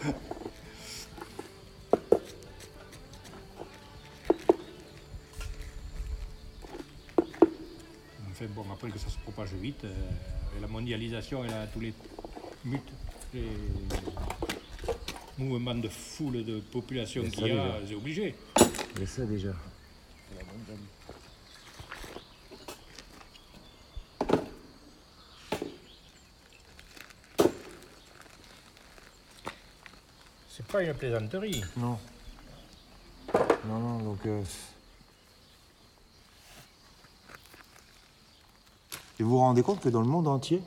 Après 8.83 8.91
que 8.91 8.99
ça 8.99 9.09
se 9.09 9.17
propage 9.19 9.53
vite, 9.53 9.85
euh, 9.85 10.57
et 10.57 10.61
la 10.61 10.67
mondialisation, 10.67 11.45
elle 11.45 11.53
a 11.53 11.67
tous 11.67 11.79
les 11.79 11.93
mutes, 12.65 12.81
les 13.33 13.47
mouvements 15.37 15.75
de 15.75 15.87
foule 15.87 16.43
de 16.43 16.59
population 16.59 17.23
Mais 17.23 17.29
qu'il 17.29 17.47
y 17.47 17.51
a, 17.51 17.75
c'est 17.87 17.95
obligé. 17.95 18.35
A 18.57 19.05
ça 19.05 19.25
déjà. 19.25 19.53
C'est 30.49 30.67
pas 30.67 30.83
une 30.83 30.93
plaisanterie. 30.93 31.63
Non. 31.77 31.97
Non, 33.65 33.79
non, 33.79 33.99
donc. 33.99 34.25
euh, 34.25 34.41
Et 39.23 39.25
vous 39.25 39.29
vous 39.31 39.37
rendez 39.37 39.63
compte 39.63 39.79
que 39.79 39.87
dans 39.87 40.01
le 40.01 40.07
monde 40.07 40.27
entier, 40.27 40.61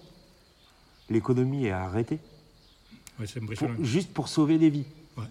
l'économie 1.11 1.67
est 1.67 1.73
arrêtée 1.73 2.19
Ouais, 3.21 3.27
c'est 3.27 3.39
pour- 3.39 3.85
juste 3.85 4.15
pour 4.15 4.29
sauver 4.29 4.57
des 4.57 4.71
vies. 4.71 4.87
Ouais. 5.19 5.25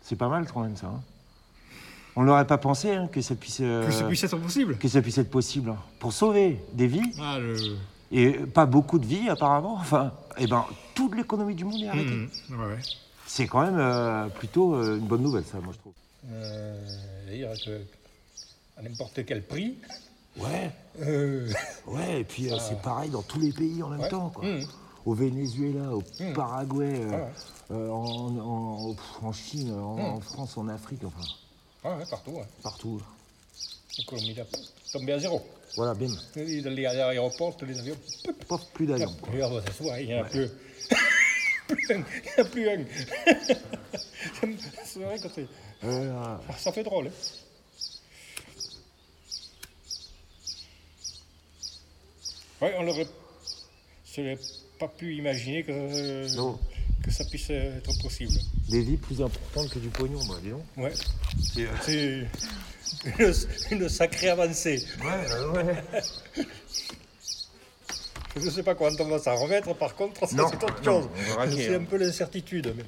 C'est 0.00 0.16
pas 0.16 0.28
mal 0.28 0.46
quand 0.50 0.62
même 0.62 0.76
ça. 0.78 0.86
hein. 0.86 1.02
On 2.16 2.22
l'aurait 2.22 2.46
pas 2.46 2.56
pensé 2.56 2.90
hein, 2.92 3.06
que 3.12 3.20
ça 3.20 3.34
puisse. 3.34 3.58
euh, 3.60 3.84
Que 3.86 3.92
ça 3.92 4.04
puisse 4.04 4.24
être 4.24 4.38
possible. 4.38 4.78
que 4.78 4.88
ça 4.88 5.02
puisse 5.02 5.18
être 5.18 5.28
possible. 5.30 5.68
hein. 5.70 5.76
Pour 5.98 6.14
sauver 6.14 6.58
des 6.72 6.86
vies, 6.86 7.02
Ah, 7.20 7.38
le... 7.38 7.54
et 8.12 8.32
pas 8.32 8.64
beaucoup 8.64 8.98
de 8.98 9.04
vies 9.04 9.28
apparemment, 9.28 9.74
enfin, 9.74 10.14
eh 10.38 10.46
ben, 10.46 10.64
toute 10.94 11.14
l'économie 11.14 11.54
du 11.54 11.66
monde 11.66 11.82
est 11.82 11.88
arrêtée. 11.88 12.28
Ouais, 12.48 12.56
ouais. 12.56 12.78
C'est 13.26 13.46
quand 13.46 13.60
même 13.60 13.78
euh, 13.78 14.26
plutôt 14.28 14.74
euh, 14.74 14.96
une 14.96 15.06
bonne 15.06 15.22
nouvelle, 15.22 15.44
ça, 15.44 15.58
moi 15.60 15.74
je 15.74 15.78
trouve. 15.78 15.92
Euh, 16.30 16.78
à 18.78 18.82
n'importe 18.82 19.24
quel 19.26 19.46
prix, 19.46 19.76
Ouais, 20.38 20.70
euh, 21.02 21.50
ouais, 21.86 22.20
et 22.20 22.24
puis 22.24 22.50
euh, 22.52 22.58
c'est 22.58 22.80
pareil 22.80 23.10
dans 23.10 23.22
tous 23.22 23.40
les 23.40 23.52
pays 23.52 23.82
en 23.82 23.88
même 23.88 24.00
Ouais. 24.00 24.08
temps, 24.08 24.30
quoi. 24.30 24.44
Mhm. 24.44 24.66
Au 25.06 25.14
Venezuela, 25.14 25.94
au 25.94 26.02
Mhm. 26.20 26.32
Paraguay, 26.34 27.00
euh, 27.00 27.10
Ouais, 27.10 27.28
euh, 27.72 27.90
en, 27.90 28.36
en- 28.38 28.96
en 29.22 29.32
Chine, 29.32 29.72
en, 29.72 29.96
Mhm. 29.96 30.00
en 30.04 30.20
France, 30.20 30.56
en 30.56 30.68
Afrique, 30.68 31.00
enfin, 31.04 31.26
ah 31.84 31.96
ouais, 31.96 32.04
partout, 32.08 32.30
ouais. 32.32 32.44
partout. 32.62 33.00
l'économie 33.98 34.34
là, 34.34 34.44
tombée 34.92 35.12
à 35.12 35.18
zéro. 35.18 35.42
Voilà, 35.76 35.94
bim. 35.94 36.14
Et 36.36 36.62
Dans 36.62 36.70
les 36.70 36.86
aéroports, 36.86 37.56
tous 37.56 37.66
les 37.66 37.78
avions, 37.78 37.96
Pof, 38.48 38.62
plus 38.72 38.86
d'avions. 38.86 39.10
hop, 39.22 39.30
regarde, 39.32 39.62
ça 39.66 39.72
se 39.72 39.82
voit, 39.82 40.00
il 40.00 40.06
n'y 40.08 40.14
en 40.14 40.22
a 40.22 40.24
plus. 40.24 40.48
plus 41.68 41.90
un, 41.90 41.96
il 41.96 42.00
n'y 42.00 42.04
en 42.38 42.40
a 42.40 42.44
plus 42.44 42.68
un. 42.68 42.84
c'est 44.84 45.00
vrai 45.00 45.18
que 45.18 45.28
c'est- 45.28 45.48
ça 46.58 46.72
fait 46.72 46.82
drôle. 46.82 47.08
Hein. 47.08 47.10
Ouais, 52.60 52.74
on 52.78 52.82
l'aurait 52.82 53.06
pas 54.78 54.88
pu 54.88 55.14
imaginer 55.16 55.62
que, 55.62 56.26
que 57.04 57.10
ça 57.10 57.24
puisse 57.24 57.50
être 57.50 57.98
possible. 58.02 58.32
Des 58.68 58.82
vies 58.82 58.96
plus 58.96 59.20
importantes 59.22 59.68
que 59.70 59.78
du 59.78 59.88
pognon, 59.88 60.22
moi, 60.24 60.36
dis 60.42 60.50
donc. 60.50 60.62
Ouais. 60.76 60.92
C'est 61.82 62.26
une, 63.18 63.34
une 63.82 63.88
sacrée 63.88 64.28
avancée. 64.30 64.84
Ouais, 65.02 65.64
ouais. 65.64 66.44
Je 68.36 68.44
ne 68.44 68.50
sais 68.50 68.62
pas 68.62 68.74
quand 68.74 69.00
on 69.00 69.08
va 69.08 69.18
s'en 69.18 69.36
remettre, 69.36 69.74
par 69.74 69.94
contre, 69.94 70.26
c'est 70.28 70.40
autre 70.40 70.84
chose. 70.84 71.08
C'est 71.50 71.74
un 71.74 71.84
peu 71.84 71.96
l'incertitude. 71.96 72.74
Mais 72.76 72.84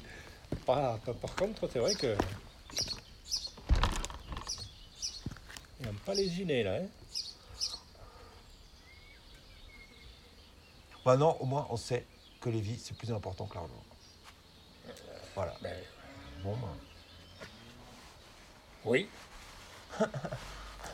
par, 0.65 0.99
par- 0.99 1.15
par 1.15 1.35
contre, 1.35 1.69
c'est 1.71 1.79
vrai 1.79 1.93
que. 1.95 2.15
Ils 5.79 5.85
n'ont 5.87 5.93
pas 6.05 6.13
lésiné 6.13 6.63
là. 6.63 6.75
Hein. 6.81 6.85
Maintenant, 11.05 11.37
au 11.39 11.45
moins, 11.45 11.67
on 11.69 11.77
sait 11.77 12.05
que 12.41 12.49
les 12.49 12.61
vies, 12.61 12.79
c'est 12.81 12.95
plus 12.97 13.11
important 13.11 13.45
que 13.45 13.55
l'argent. 13.55 13.83
Voilà. 15.35 15.53
Ben, 15.61 15.75
Bon, 16.43 16.55
bah. 16.57 16.67
oui. 18.85 19.07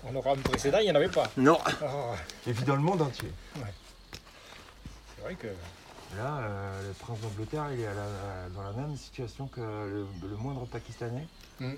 On 0.06 0.16
aura 0.16 0.32
un 0.32 0.36
précédent, 0.38 0.78
il 0.80 0.86
n'y 0.86 0.92
en 0.92 0.96
avait 0.96 1.10
pas. 1.10 1.28
Non. 1.36 1.58
Ah, 1.66 2.14
Et 2.48 2.54
puis 2.54 2.64
dans 2.64 2.76
le 2.76 2.82
monde 2.82 3.02
entier. 3.02 3.32
c'est 5.16 5.22
vrai 5.22 5.36
que. 5.36 5.48
Là, 6.18 6.38
euh, 6.40 6.88
le 6.88 6.94
prince 6.94 7.20
d'Angleterre, 7.20 7.68
il 7.72 7.82
est 7.82 7.86
à 7.88 7.94
la- 7.94 8.50
dans 8.56 8.64
la 8.64 8.72
même 8.72 8.96
situation 8.98 9.48
que 9.48 9.60
le, 9.62 10.08
le 10.28 10.36
moindre 10.38 10.66
Pakistanais. 10.66 11.28
Hmm. 11.60 11.76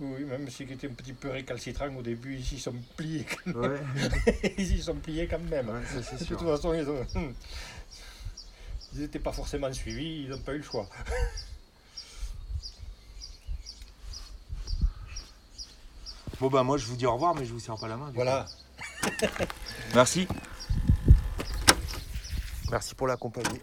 Oui, 0.00 0.24
même 0.24 0.48
si 0.48 0.66
c'était 0.66 0.86
un 0.88 0.92
petit 0.94 1.12
peu 1.12 1.28
récalcitrant 1.30 1.94
au 1.94 2.00
début, 2.02 2.36
ici 2.36 2.54
ils 2.56 2.60
sont 2.60 2.74
pliés. 2.96 3.26
quand 3.44 3.52
même. 3.52 3.56
Ouais, 3.72 4.54
ils 4.58 4.82
sont 4.82 4.94
pliés 4.94 5.26
quand 5.28 5.38
même. 5.40 5.68
ouais, 5.68 5.84
ça 5.84 6.02
c'est 6.02 6.20
De 6.20 6.24
toute 6.36 6.46
façon, 6.48 6.72
ils 6.72 6.88
ont- 6.88 7.06
ils 8.94 9.00
n'étaient 9.00 9.18
pas 9.18 9.32
forcément 9.32 9.70
suivis, 9.72 10.22
ils 10.24 10.30
n'ont 10.30 10.38
pas 10.38 10.54
eu 10.54 10.58
le 10.58 10.62
choix. 10.62 10.88
Bon 16.40 16.48
bah 16.48 16.62
moi 16.62 16.78
je 16.78 16.86
vous 16.86 16.96
dis 16.96 17.06
au 17.06 17.12
revoir 17.12 17.34
mais 17.34 17.44
je 17.44 17.52
vous 17.52 17.60
serre 17.60 17.76
pas 17.76 17.88
la 17.88 17.96
main. 17.96 18.08
du 18.08 18.14
Voilà. 18.14 18.46
coup. 19.02 19.08
Merci. 19.94 20.26
Merci 22.70 22.94
pour 22.94 23.06
la 23.06 23.16
compagnie. 23.16 23.60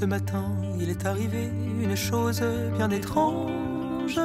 Ce 0.00 0.06
matin, 0.06 0.46
il 0.80 0.88
est 0.88 1.04
arrivé 1.04 1.50
une 1.82 1.94
chose 1.94 2.42
bien 2.74 2.88
étrange. 2.88 4.18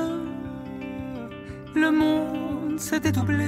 Le 1.75 1.91
monde 1.91 2.79
s'est 2.79 3.01
dédoublé. 3.01 3.45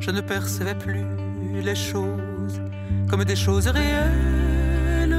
Je 0.00 0.10
ne 0.10 0.20
percevais 0.20 0.74
plus 0.74 1.04
les 1.62 1.76
choses 1.76 2.60
comme 3.08 3.22
des 3.22 3.36
choses 3.36 3.68
réelles. 3.68 5.16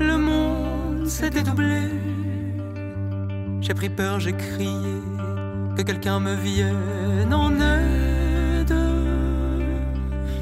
Le 0.00 0.16
monde 0.16 1.06
s'est 1.06 1.30
dédoublé. 1.30 1.82
J'ai 3.60 3.74
pris 3.74 3.88
peur, 3.88 4.18
j'ai 4.18 4.32
crié 4.32 4.98
que 5.76 5.82
quelqu'un 5.82 6.18
me 6.18 6.34
vienne 6.34 7.32
en 7.32 7.52
aide. 7.52 8.74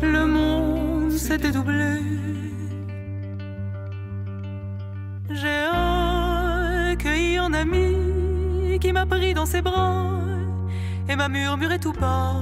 Le 0.02 0.26
monde 0.26 1.12
s'est 1.12 1.36
dédoublé. 1.36 2.00
Qui 8.80 8.92
m'a 8.92 9.06
pris 9.06 9.34
dans 9.34 9.46
ses 9.46 9.62
bras 9.62 10.18
et 11.08 11.14
m'a 11.14 11.28
murmuré 11.28 11.78
tout 11.78 11.92
bas. 11.92 12.34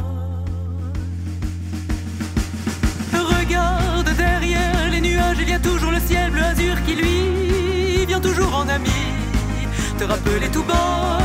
Regarde 3.13 4.11
derrière 4.17 4.91
les 4.91 5.01
nuages, 5.01 5.37
il 5.41 5.51
y 5.51 5.53
a 5.53 5.59
toujours 5.59 5.91
le 5.91 6.01
ciel 6.01 6.31
bleu 6.31 6.43
azur 6.43 6.77
qui 6.87 6.95
lui 6.95 8.07
vient 8.07 8.21
toujours 8.21 8.55
en 8.55 8.69
ami. 8.69 9.01
Te 9.99 10.05
rappeler 10.05 10.49
tout 10.49 10.63
bas 10.63 11.19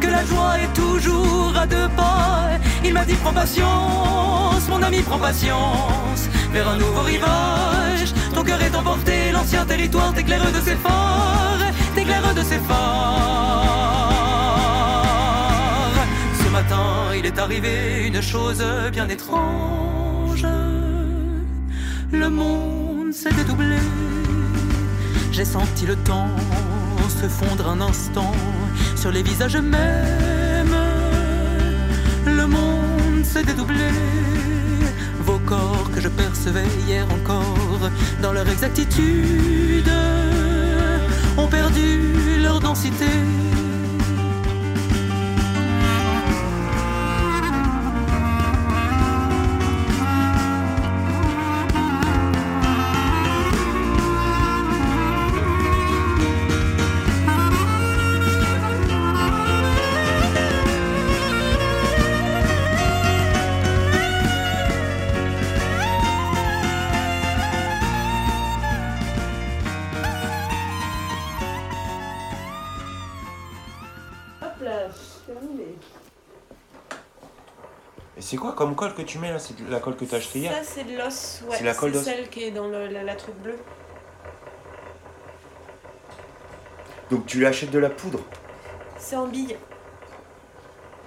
que 0.00 0.08
la 0.08 0.24
joie 0.24 0.58
est 0.58 0.72
toujours 0.74 1.56
à 1.56 1.66
deux 1.66 1.88
pas. 1.96 2.50
Il 2.84 2.92
m'a 2.92 3.04
dit 3.04 3.14
prends 3.14 3.32
patience, 3.32 4.68
mon 4.68 4.82
ami 4.82 5.00
prends 5.00 5.18
patience 5.18 6.28
vers 6.52 6.68
un 6.68 6.76
nouveau 6.76 7.02
rivage. 7.02 8.12
Ton 8.34 8.42
cœur 8.44 8.60
est 8.60 8.74
emporté, 8.74 9.32
l'ancien 9.32 9.64
territoire 9.64 10.12
t'éclaire 10.12 10.52
de 10.52 10.60
ses 10.60 10.76
phares, 10.76 11.49
t'éclaire 11.94 12.34
de 12.34 12.42
ses 12.42 12.58
phares. 12.58 12.76
Ce 16.42 16.48
matin, 16.50 17.14
il 17.18 17.26
est 17.26 17.38
arrivé 17.38 18.06
une 18.06 18.20
chose 18.20 18.64
bien 18.92 19.08
étrange. 19.08 20.46
Le 22.12 22.28
monde 22.28 23.12
s'est 23.12 23.32
dédoublé. 23.32 23.78
J'ai 25.32 25.44
senti 25.44 25.86
le 25.86 25.96
temps 25.96 26.28
se 27.10 27.28
fondre 27.28 27.68
un 27.68 27.80
instant 27.80 28.32
sur 28.96 29.10
les 29.10 29.22
visages 29.22 29.56
mêmes. 29.56 30.76
Le 32.24 32.46
monde 32.46 33.24
s'est 33.24 33.42
dédoublé. 33.42 33.90
Vos 35.20 35.38
corps 35.40 35.90
que 35.94 36.00
je 36.00 36.08
percevais 36.08 36.68
hier 36.86 37.06
encore 37.12 37.90
dans 38.22 38.32
leur 38.32 38.48
exactitude 38.48 39.90
ont 41.36 41.46
perdu 41.46 42.38
leur 42.40 42.60
densité. 42.60 43.06
Et 78.20 78.22
c'est 78.22 78.36
quoi 78.36 78.52
comme 78.52 78.76
colle 78.76 78.92
que 78.94 79.00
tu 79.00 79.18
mets 79.18 79.30
là? 79.32 79.38
C'est 79.38 79.56
de 79.64 79.70
la 79.70 79.80
colle 79.80 79.96
que 79.96 80.04
t'as 80.04 80.18
achetée 80.18 80.40
hier? 80.40 80.52
Ça, 80.52 80.60
c'est 80.62 80.84
de 80.84 80.94
l'os. 80.94 81.42
Ouais, 81.48 81.56
C'est 81.56 81.64
la 81.64 81.72
colle 81.72 81.92
d'os. 81.92 82.04
celle 82.04 82.28
qui 82.28 82.44
est 82.44 82.50
dans 82.50 82.68
le- 82.68 82.86
la, 82.88 83.02
la 83.02 83.14
truc 83.16 83.34
bleue. 83.36 83.56
Donc 87.10 87.24
tu 87.24 87.38
lui 87.38 87.46
achètes 87.46 87.70
de 87.70 87.78
la 87.78 87.88
poudre? 87.88 88.20
C'est 88.98 89.16
en 89.16 89.26
bille. 89.26 89.56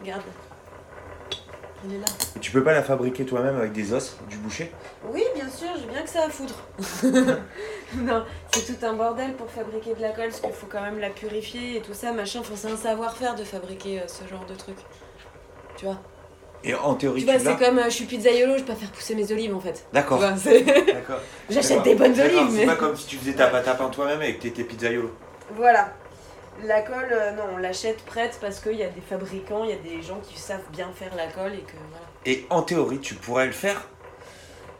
Regarde. 0.01 0.23
Elle 1.85 1.93
est 1.95 1.99
là. 1.99 2.05
Tu 2.41 2.51
peux 2.51 2.63
pas 2.63 2.73
la 2.73 2.81
fabriquer 2.81 3.25
toi-même 3.25 3.57
avec 3.57 3.73
des 3.73 3.93
os 3.93 4.17
du 4.27 4.37
boucher? 4.37 4.71
Oui, 5.05 5.23
bien 5.35 5.47
sûr, 5.49 5.67
j'ai 5.79 5.85
bien 5.85 6.01
que 6.01 6.09
ça 6.09 6.23
à 6.25 6.29
foutre. 6.29 6.55
non, 7.97 8.25
c'est 8.53 8.65
tout 8.79 8.85
un 8.85 8.93
bordel 8.93 9.35
pour 9.35 9.51
fabriquer 9.51 9.93
de 9.93 10.01
la 10.01 10.09
colle, 10.13 10.29
parce 10.29 10.39
qu'il 10.41 10.51
faut 10.53 10.65
quand 10.67 10.81
même 10.81 10.99
la 10.99 11.09
purifier 11.11 11.77
et 11.77 11.81
tout 11.81 11.93
ça, 11.93 12.11
machin. 12.11 12.41
C'est 12.55 12.71
un 12.71 12.77
savoir-faire 12.77 13.35
de 13.35 13.43
fabriquer 13.43 13.99
euh, 14.01 14.07
ce 14.07 14.27
genre 14.27 14.45
de 14.45 14.55
truc. 14.55 14.77
Tu 15.77 15.85
vois? 15.85 15.97
Et 16.65 16.73
en 16.73 16.95
théorie 16.95 17.25
Tu 17.25 17.31
vois, 17.31 17.39
c'est 17.39 17.57
comme 17.57 17.77
euh, 17.79 17.85
je 17.85 17.89
suis 17.89 18.05
pizzaiolo, 18.05 18.53
je 18.57 18.63
peux 18.63 18.73
pas 18.73 18.79
faire 18.79 18.91
pousser 18.91 19.15
mes 19.15 19.29
olives 19.31 19.53
en 19.55 19.59
fait. 19.59 19.85
D'accord. 19.91 20.21
J'achète 21.49 21.83
des 21.83 21.95
bonnes 21.95 22.17
olives, 22.19 22.47
C'est 22.51 22.57
mais. 22.59 22.65
pas 22.65 22.75
comme 22.75 22.95
si 22.95 23.05
tu 23.07 23.17
faisais 23.17 23.33
ta 23.33 23.47
pâte 23.47 23.67
à 23.67 23.73
pain 23.75 23.89
toi-même 23.89 24.21
et 24.21 24.35
que 24.35 24.41
t'étais 24.43 24.63
pizzaiolo. 24.63 25.11
Voilà. 25.55 25.93
La 26.63 26.81
colle, 26.81 27.09
euh, 27.11 27.31
non, 27.31 27.43
on 27.55 27.57
l'achète 27.57 28.03
prête 28.05 28.37
parce 28.39 28.59
qu'il 28.59 28.75
y 28.75 28.83
a 28.83 28.87
des 28.89 29.01
fabricants, 29.01 29.63
il 29.63 29.71
y 29.71 29.73
a 29.73 29.97
des 29.97 30.01
gens 30.01 30.19
qui 30.23 30.39
savent 30.39 30.61
bien 30.71 30.89
faire 30.93 31.13
la 31.15 31.27
colle 31.27 31.53
et 31.53 31.61
que 31.63 31.73
voilà. 31.89 32.05
Et 32.25 32.45
en 32.49 32.61
théorie, 32.61 32.99
tu 32.99 33.15
pourrais 33.15 33.47
le 33.47 33.51
faire? 33.51 33.81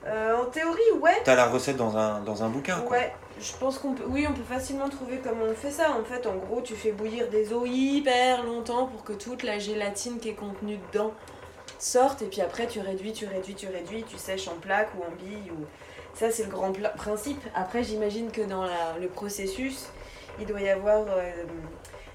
Euh, 0.05 0.35
en 0.37 0.45
théorie, 0.45 0.79
ouais. 1.01 1.21
T'as 1.23 1.35
la 1.35 1.47
recette 1.47 1.77
dans 1.77 1.97
un, 1.97 2.19
dans 2.21 2.43
un 2.43 2.49
bouquin 2.49 2.77
quoi. 2.81 2.97
Ouais, 2.97 3.13
je 3.39 3.51
pense 3.59 3.79
qu'on 3.79 3.93
peut, 3.93 4.03
oui, 4.07 4.25
on 4.29 4.33
peut 4.33 4.43
facilement 4.47 4.87
trouver 4.89 5.19
comment 5.23 5.45
on 5.49 5.55
fait 5.55 5.71
ça. 5.71 5.91
En 5.99 6.03
fait, 6.03 6.27
en 6.27 6.35
gros, 6.35 6.61
tu 6.61 6.75
fais 6.75 6.91
bouillir 6.91 7.27
des 7.29 7.51
eaux 7.53 7.65
hyper 7.65 8.43
longtemps 8.43 8.85
pour 8.87 9.03
que 9.03 9.13
toute 9.13 9.43
la 9.43 9.59
gélatine 9.59 10.19
qui 10.19 10.29
est 10.29 10.33
contenue 10.35 10.77
dedans 10.91 11.11
sorte. 11.83 12.21
Et 12.21 12.25
puis 12.25 12.41
après, 12.41 12.67
tu 12.67 12.79
réduis, 12.79 13.13
tu 13.13 13.25
réduis, 13.25 13.55
tu 13.55 13.67
réduis, 13.67 14.03
tu 14.03 14.17
sèches 14.17 14.47
en 14.47 14.55
plaque 14.55 14.89
ou 14.97 15.03
en 15.03 15.15
bille. 15.15 15.51
Ou... 15.51 15.65
Ça, 16.13 16.31
c'est 16.31 16.43
le 16.43 16.49
grand 16.49 16.71
principe. 16.95 17.41
Après, 17.55 17.83
j'imagine 17.83 18.31
que 18.31 18.41
dans 18.41 18.65
le 18.99 19.07
processus, 19.07 19.87
il 20.39 20.45
doit 20.45 20.61
y 20.61 20.69
avoir 20.69 21.05
euh, 21.09 21.31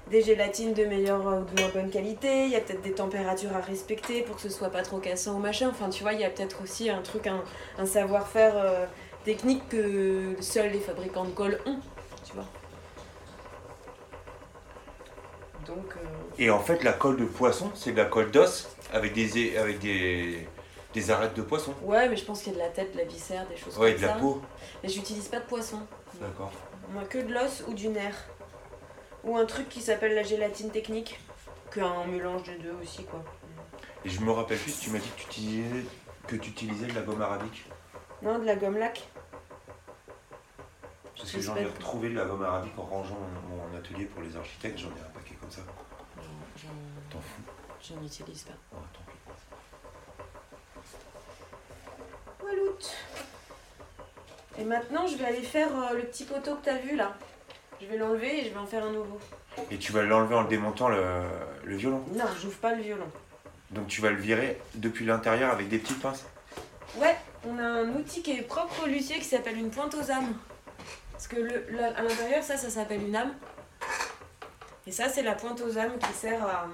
des 0.09 0.21
gélatines 0.21 0.73
de 0.73 0.85
meilleure 0.85 1.21
ou 1.21 1.55
de 1.55 1.61
moins 1.61 1.71
bonne 1.73 1.89
qualité. 1.89 2.45
Il 2.45 2.51
y 2.51 2.55
a 2.55 2.61
peut-être 2.61 2.81
des 2.81 2.93
températures 2.93 3.55
à 3.55 3.61
respecter 3.61 4.21
pour 4.21 4.37
que 4.37 4.41
ce 4.41 4.49
soit 4.49 4.69
pas 4.69 4.83
trop 4.83 4.99
cassant 4.99 5.35
ou 5.35 5.39
machin. 5.39 5.69
Enfin, 5.69 5.89
tu 5.89 6.03
vois, 6.03 6.13
il 6.13 6.19
y 6.19 6.25
a 6.25 6.29
peut-être 6.29 6.61
aussi 6.63 6.89
un 6.89 7.01
truc, 7.01 7.27
un, 7.27 7.85
savoir-faire. 7.85 8.57
euh, 8.57 8.85
technique 9.23 9.67
que 9.69 10.35
seuls 10.39 10.71
les 10.71 10.79
fabricants 10.79 11.25
de 11.25 11.31
colle 11.31 11.59
ont, 11.65 11.79
tu 12.25 12.33
vois. 12.33 12.45
Donc, 15.67 15.93
euh, 15.97 16.07
Et 16.39 16.49
en 16.49 16.59
fait, 16.59 16.83
la 16.83 16.93
colle 16.93 17.17
de 17.17 17.25
poisson, 17.25 17.69
c'est 17.75 17.91
de 17.91 17.97
la 17.97 18.05
colle 18.05 18.31
d'os 18.31 18.69
avec 18.91 19.13
des, 19.13 19.57
avec 19.57 19.79
des, 19.79 20.47
des 20.93 21.11
arêtes 21.11 21.35
de 21.35 21.41
poisson. 21.41 21.73
ouais, 21.83 22.09
mais 22.09 22.15
je 22.17 22.25
pense 22.25 22.41
qu'il 22.41 22.53
y 22.53 22.55
a 22.55 22.59
de 22.59 22.63
la 22.63 22.69
tête, 22.69 22.93
de 22.93 22.97
la 22.97 23.03
viscère, 23.05 23.47
des 23.47 23.55
choses 23.57 23.77
Ouais, 23.77 23.91
comme 23.93 24.01
de 24.01 24.07
la 24.07 24.13
ça. 24.13 24.19
peau. 24.19 24.41
Mais 24.83 24.89
j'utilise 24.89 25.27
pas 25.27 25.39
de 25.39 25.45
poisson. 25.45 25.79
D'accord. 26.19 26.51
Moi, 26.91 27.03
que 27.05 27.19
de 27.19 27.33
l'os 27.33 27.63
ou 27.67 27.73
du 27.73 27.87
nerf. 27.89 28.25
Ou 29.23 29.37
un 29.37 29.45
truc 29.45 29.69
qui 29.69 29.81
s'appelle 29.81 30.15
la 30.15 30.23
gélatine 30.23 30.71
technique. 30.71 31.19
Qu'un 31.71 32.05
mélange 32.07 32.43
des 32.43 32.57
deux 32.57 32.75
aussi, 32.81 33.03
quoi. 33.05 33.23
Et 34.03 34.09
je 34.09 34.21
me 34.21 34.31
rappelle 34.31 34.57
plus, 34.57 34.79
tu 34.79 34.89
m'as 34.89 34.97
dit 34.97 35.09
que 35.09 35.21
tu 35.21 35.27
utilisais, 35.27 35.85
que 36.25 36.35
tu 36.37 36.49
utilisais 36.49 36.87
de 36.87 36.95
la 36.95 37.01
gomme 37.01 37.21
arabique. 37.21 37.65
Non, 38.23 38.39
de 38.39 38.45
la 38.45 38.55
gomme 38.55 38.77
lac. 38.77 39.07
Parce 41.17 41.31
que 41.33 41.41
j'en 41.41 41.55
ai 41.57 41.65
retrouvé 41.65 42.09
de 42.09 42.15
la 42.15 42.25
gomme 42.25 42.43
arabique 42.43 42.73
en 42.77 42.83
rangeant 42.83 43.17
mon, 43.49 43.57
mon 43.57 43.77
atelier 43.77 44.05
pour 44.05 44.21
les 44.23 44.35
architectes, 44.37 44.79
j'en 44.79 44.87
ai 44.87 45.01
un 45.05 45.11
paquet 45.13 45.35
comme 45.39 45.51
ça. 45.51 45.61
J'en- 46.17 46.67
T'en 47.11 47.19
fous 47.19 47.41
J'en 47.81 47.95
j'en 47.95 48.03
utilise 48.05 48.43
pas. 48.43 48.53
Oh, 48.73 48.77
tant 48.93 49.01
pis. 49.07 49.17
Wallout. 52.43 52.91
Et 54.57 54.63
maintenant, 54.63 55.07
je 55.07 55.15
vais 55.15 55.25
aller 55.25 55.41
faire 55.41 55.69
euh, 55.75 55.93
le 55.95 56.03
petit 56.03 56.25
poteau 56.25 56.55
que 56.55 56.65
t'as 56.65 56.77
vu 56.77 56.95
là. 56.95 57.15
Je 57.81 57.85
vais 57.87 57.97
l'enlever 57.97 58.41
et 58.41 58.45
je 58.45 58.49
vais 58.49 58.59
en 58.59 58.65
faire 58.65 58.83
un 58.83 58.91
nouveau. 58.91 59.19
Et 59.71 59.77
tu 59.77 59.91
vas 59.93 60.03
l'enlever 60.03 60.35
en 60.35 60.41
le 60.41 60.47
démontant 60.49 60.89
le, 60.89 61.23
le 61.63 61.75
violon? 61.75 62.03
Non, 62.11 62.25
j'ouvre 62.41 62.57
pas 62.57 62.75
le 62.75 62.81
violon. 62.81 63.09
Donc 63.71 63.87
tu 63.87 64.01
vas 64.01 64.09
le 64.09 64.17
virer 64.17 64.61
depuis 64.75 65.05
l'intérieur 65.05 65.51
avec 65.51 65.69
des 65.69 65.77
petites 65.77 66.01
pinces? 66.01 66.25
Ouais, 66.97 67.15
on 67.47 67.57
a 67.57 67.63
un 67.63 67.89
outil 67.95 68.21
qui 68.21 68.31
est 68.31 68.41
propre 68.41 68.83
au 68.83 68.87
luthier 68.87 69.17
qui 69.19 69.25
s'appelle 69.25 69.57
une 69.57 69.69
pointe 69.69 69.93
aux 69.95 70.11
âmes. 70.11 70.33
Parce 71.11 71.27
que 71.27 71.37
le, 71.37 71.83
à 71.83 72.01
l'intérieur, 72.01 72.43
ça, 72.43 72.57
ça 72.57 72.69
s'appelle 72.69 73.03
une 73.03 73.15
âme. 73.15 73.33
Et 74.87 74.91
ça, 74.91 75.07
c'est 75.07 75.21
la 75.21 75.35
pointe 75.35 75.61
aux 75.61 75.77
âmes 75.77 75.97
qui 75.99 76.13
sert 76.13 76.43
à. 76.45 76.67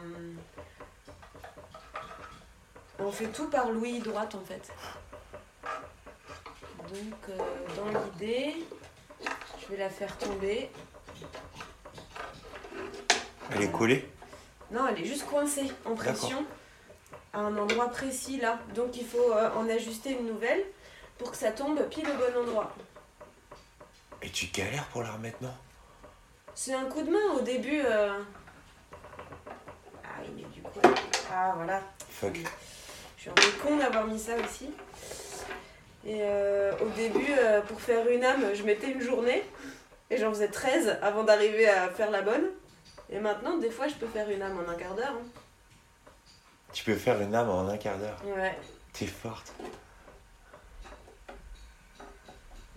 On 3.06 3.12
fait 3.12 3.28
tout 3.28 3.48
par 3.50 3.70
l'ouïe 3.70 4.00
droite 4.00 4.34
en 4.34 4.42
fait. 4.42 4.74
Donc, 6.90 7.14
euh, 7.30 7.38
dans 7.76 8.00
l'idée, 8.00 8.56
je 9.62 9.68
vais 9.68 9.78
la 9.78 9.90
faire 9.92 10.18
tomber. 10.18 10.72
Elle 13.52 13.62
est 13.62 13.72
collée 13.72 14.10
Non, 14.72 14.88
elle 14.88 15.00
est 15.00 15.06
juste 15.06 15.26
coincée 15.28 15.72
en 15.86 15.94
pression 15.94 16.44
à 17.32 17.40
un 17.42 17.56
endroit 17.58 17.90
précis 17.90 18.40
là. 18.40 18.60
Donc 18.74 18.98
il 18.98 19.06
faut 19.06 19.32
euh, 19.34 19.52
en 19.56 19.70
ajuster 19.70 20.12
une 20.12 20.26
nouvelle 20.26 20.64
pour 21.20 21.30
que 21.30 21.38
ça 21.38 21.52
tombe 21.52 21.80
pile 21.90 22.08
au 22.10 22.14
bon 22.14 22.42
endroit. 22.42 22.74
Et 24.24 24.30
tu 24.32 24.48
galères 24.48 24.86
pour 24.88 25.04
la 25.04 25.12
remettre, 25.12 25.38
non? 25.42 25.54
C'est 26.56 26.74
un 26.74 26.86
coup 26.86 27.04
de 27.04 27.12
main 27.12 27.34
au 27.38 27.42
début. 27.42 27.82
euh. 27.86 28.20
Ah 30.04 30.22
oui, 30.22 30.30
mais 30.38 30.44
du 30.46 30.62
coup. 30.64 30.80
Ah 31.32 31.54
voilà. 31.56 31.82
Fuck. 32.10 32.40
Je 33.26 33.32
suis 33.32 33.48
un 33.48 33.52
peu 33.52 33.58
con 33.64 33.78
d'avoir 33.78 34.06
mis 34.06 34.20
ça 34.20 34.34
aussi. 34.38 34.70
Et 36.06 36.20
euh, 36.22 36.72
au 36.80 36.90
début, 36.90 37.32
euh, 37.40 37.60
pour 37.62 37.82
faire 37.82 38.08
une 38.08 38.24
âme, 38.24 38.54
je 38.54 38.62
mettais 38.62 38.92
une 38.92 39.02
journée. 39.02 39.44
Et 40.12 40.18
j'en 40.18 40.30
faisais 40.30 40.50
13 40.50 41.00
avant 41.02 41.24
d'arriver 41.24 41.68
à 41.68 41.90
faire 41.90 42.12
la 42.12 42.22
bonne. 42.22 42.52
Et 43.10 43.20
maintenant, 43.20 43.58
des 43.58 43.72
fois, 43.72 43.88
je 43.88 43.96
peux 43.96 44.06
faire 44.06 44.30
une 44.30 44.44
âme 44.44 44.60
en 44.64 44.70
un 44.70 44.76
quart 44.76 44.94
d'heure. 44.94 45.16
hein. 45.16 45.26
Tu 46.72 46.84
peux 46.84 46.94
faire 46.94 47.20
une 47.20 47.34
âme 47.34 47.50
en 47.50 47.68
un 47.68 47.78
quart 47.78 47.98
d'heure. 47.98 48.22
Ouais. 48.26 48.56
T'es 48.94 49.08
forte. 49.08 49.52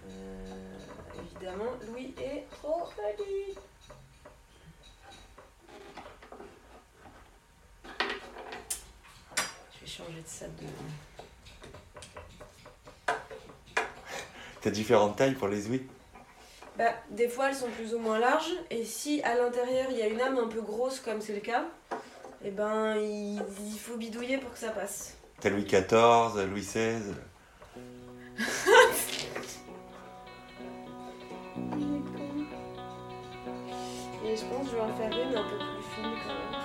Euh, 0.09 0.79
évidemment, 1.21 1.73
Louis 1.89 2.15
est 2.19 2.47
trop 2.51 2.89
joli. 2.97 3.55
Je 9.75 9.81
vais 9.81 9.88
changer 9.99 10.21
de 10.21 10.27
ça 10.27 10.47
de. 10.47 10.67
T'as 14.61 14.71
différentes 14.71 15.17
tailles 15.17 15.35
pour 15.35 15.49
les 15.49 15.69
ouïes 15.69 15.87
Bah, 16.77 16.93
des 17.11 17.29
fois 17.29 17.49
elles 17.49 17.57
sont 17.57 17.71
plus 17.71 17.95
ou 17.95 17.99
moins 17.99 18.19
larges, 18.19 18.53
et 18.71 18.85
si 18.85 19.23
à 19.23 19.37
l'intérieur 19.37 19.87
il 19.91 19.99
y 19.99 20.03
a 20.03 20.07
une 20.07 20.21
âme 20.21 20.39
un 20.39 20.47
peu 20.49 20.61
grosse 20.61 21.01
comme 21.01 21.21
c'est 21.21 21.35
le 21.35 21.41
cas, 21.41 21.65
et 22.45 22.51
ben 22.51 22.97
il, 22.97 23.43
il 23.67 23.79
faut 23.79 23.97
bidouiller 23.97 24.39
pour 24.39 24.53
que 24.53 24.59
ça 24.59 24.71
passe. 24.71 25.17
T'as 25.41 25.51
Louis 25.51 25.65
XIV, 25.65 26.47
Louis 26.51 26.61
XVI. 26.61 27.15
Et 34.25 34.37
je 34.37 34.45
pense 34.45 34.67
que 34.67 34.73
je 34.73 34.77
vais 34.77 34.83
en 34.83 34.95
faire 34.95 35.11
une 35.11 35.37
un 35.37 35.43
peu 35.43 35.57
plus 35.57 35.83
fine 35.95 36.13
quand 36.23 36.35
même. 36.35 36.58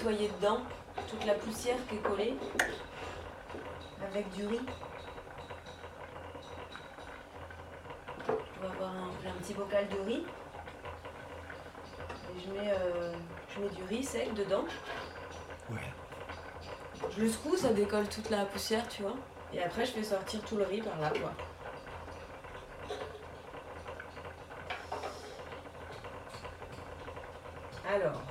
Nettoyer 0.00 0.30
dedans 0.40 0.60
toute 1.08 1.24
la 1.26 1.34
poussière 1.34 1.76
qui 1.88 1.96
est 1.96 1.98
collée 1.98 2.34
avec 4.02 4.30
du 4.30 4.46
riz. 4.46 4.60
Je 8.26 8.32
vais 8.60 8.66
avoir 8.66 8.90
un, 8.90 9.10
petit 9.42 9.54
bocal 9.54 9.86
de 9.88 10.00
riz. 10.06 10.24
Et 12.34 12.40
je 12.40 12.50
mets, 12.50 12.72
euh, 12.72 13.12
je 13.54 13.60
mets 13.60 13.68
du 13.68 13.82
riz 13.84 14.02
sec 14.02 14.32
dedans. 14.34 14.64
Ouais. 15.70 15.78
Je 17.10 17.20
le 17.22 17.28
secoue, 17.28 17.56
ça 17.56 17.72
décolle 17.72 18.08
toute 18.08 18.30
la 18.30 18.44
poussière, 18.46 18.88
tu 18.88 19.02
vois. 19.02 19.16
Et 19.52 19.62
après, 19.62 19.84
je 19.84 19.92
fais 19.92 20.02
sortir 20.02 20.40
tout 20.42 20.56
le 20.56 20.64
riz 20.64 20.80
par 20.80 20.98
là, 20.98 21.10
quoi. 21.10 21.32
Alors. 27.88 28.29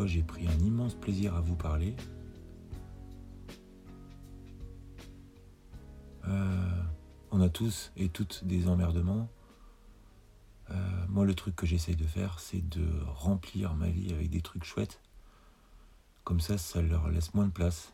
J'ai 0.00 0.22
pris 0.22 0.46
un 0.48 0.58
immense 0.58 0.94
plaisir 0.94 1.34
à 1.34 1.40
vous 1.40 1.54
parler. 1.54 1.94
Euh, 6.26 6.82
on 7.30 7.40
a 7.40 7.48
tous 7.48 7.92
et 7.96 8.08
toutes 8.08 8.44
des 8.44 8.68
emmerdements. 8.68 9.28
Euh, 10.70 11.06
moi, 11.08 11.24
le 11.24 11.34
truc 11.34 11.54
que 11.54 11.66
j'essaye 11.66 11.96
de 11.96 12.06
faire, 12.06 12.40
c'est 12.40 12.66
de 12.68 12.86
remplir 13.06 13.74
ma 13.74 13.88
vie 13.88 14.12
avec 14.12 14.30
des 14.30 14.40
trucs 14.40 14.64
chouettes. 14.64 15.00
Comme 16.24 16.40
ça, 16.40 16.58
ça 16.58 16.80
leur 16.80 17.08
laisse 17.08 17.34
moins 17.34 17.46
de 17.46 17.52
place. 17.52 17.92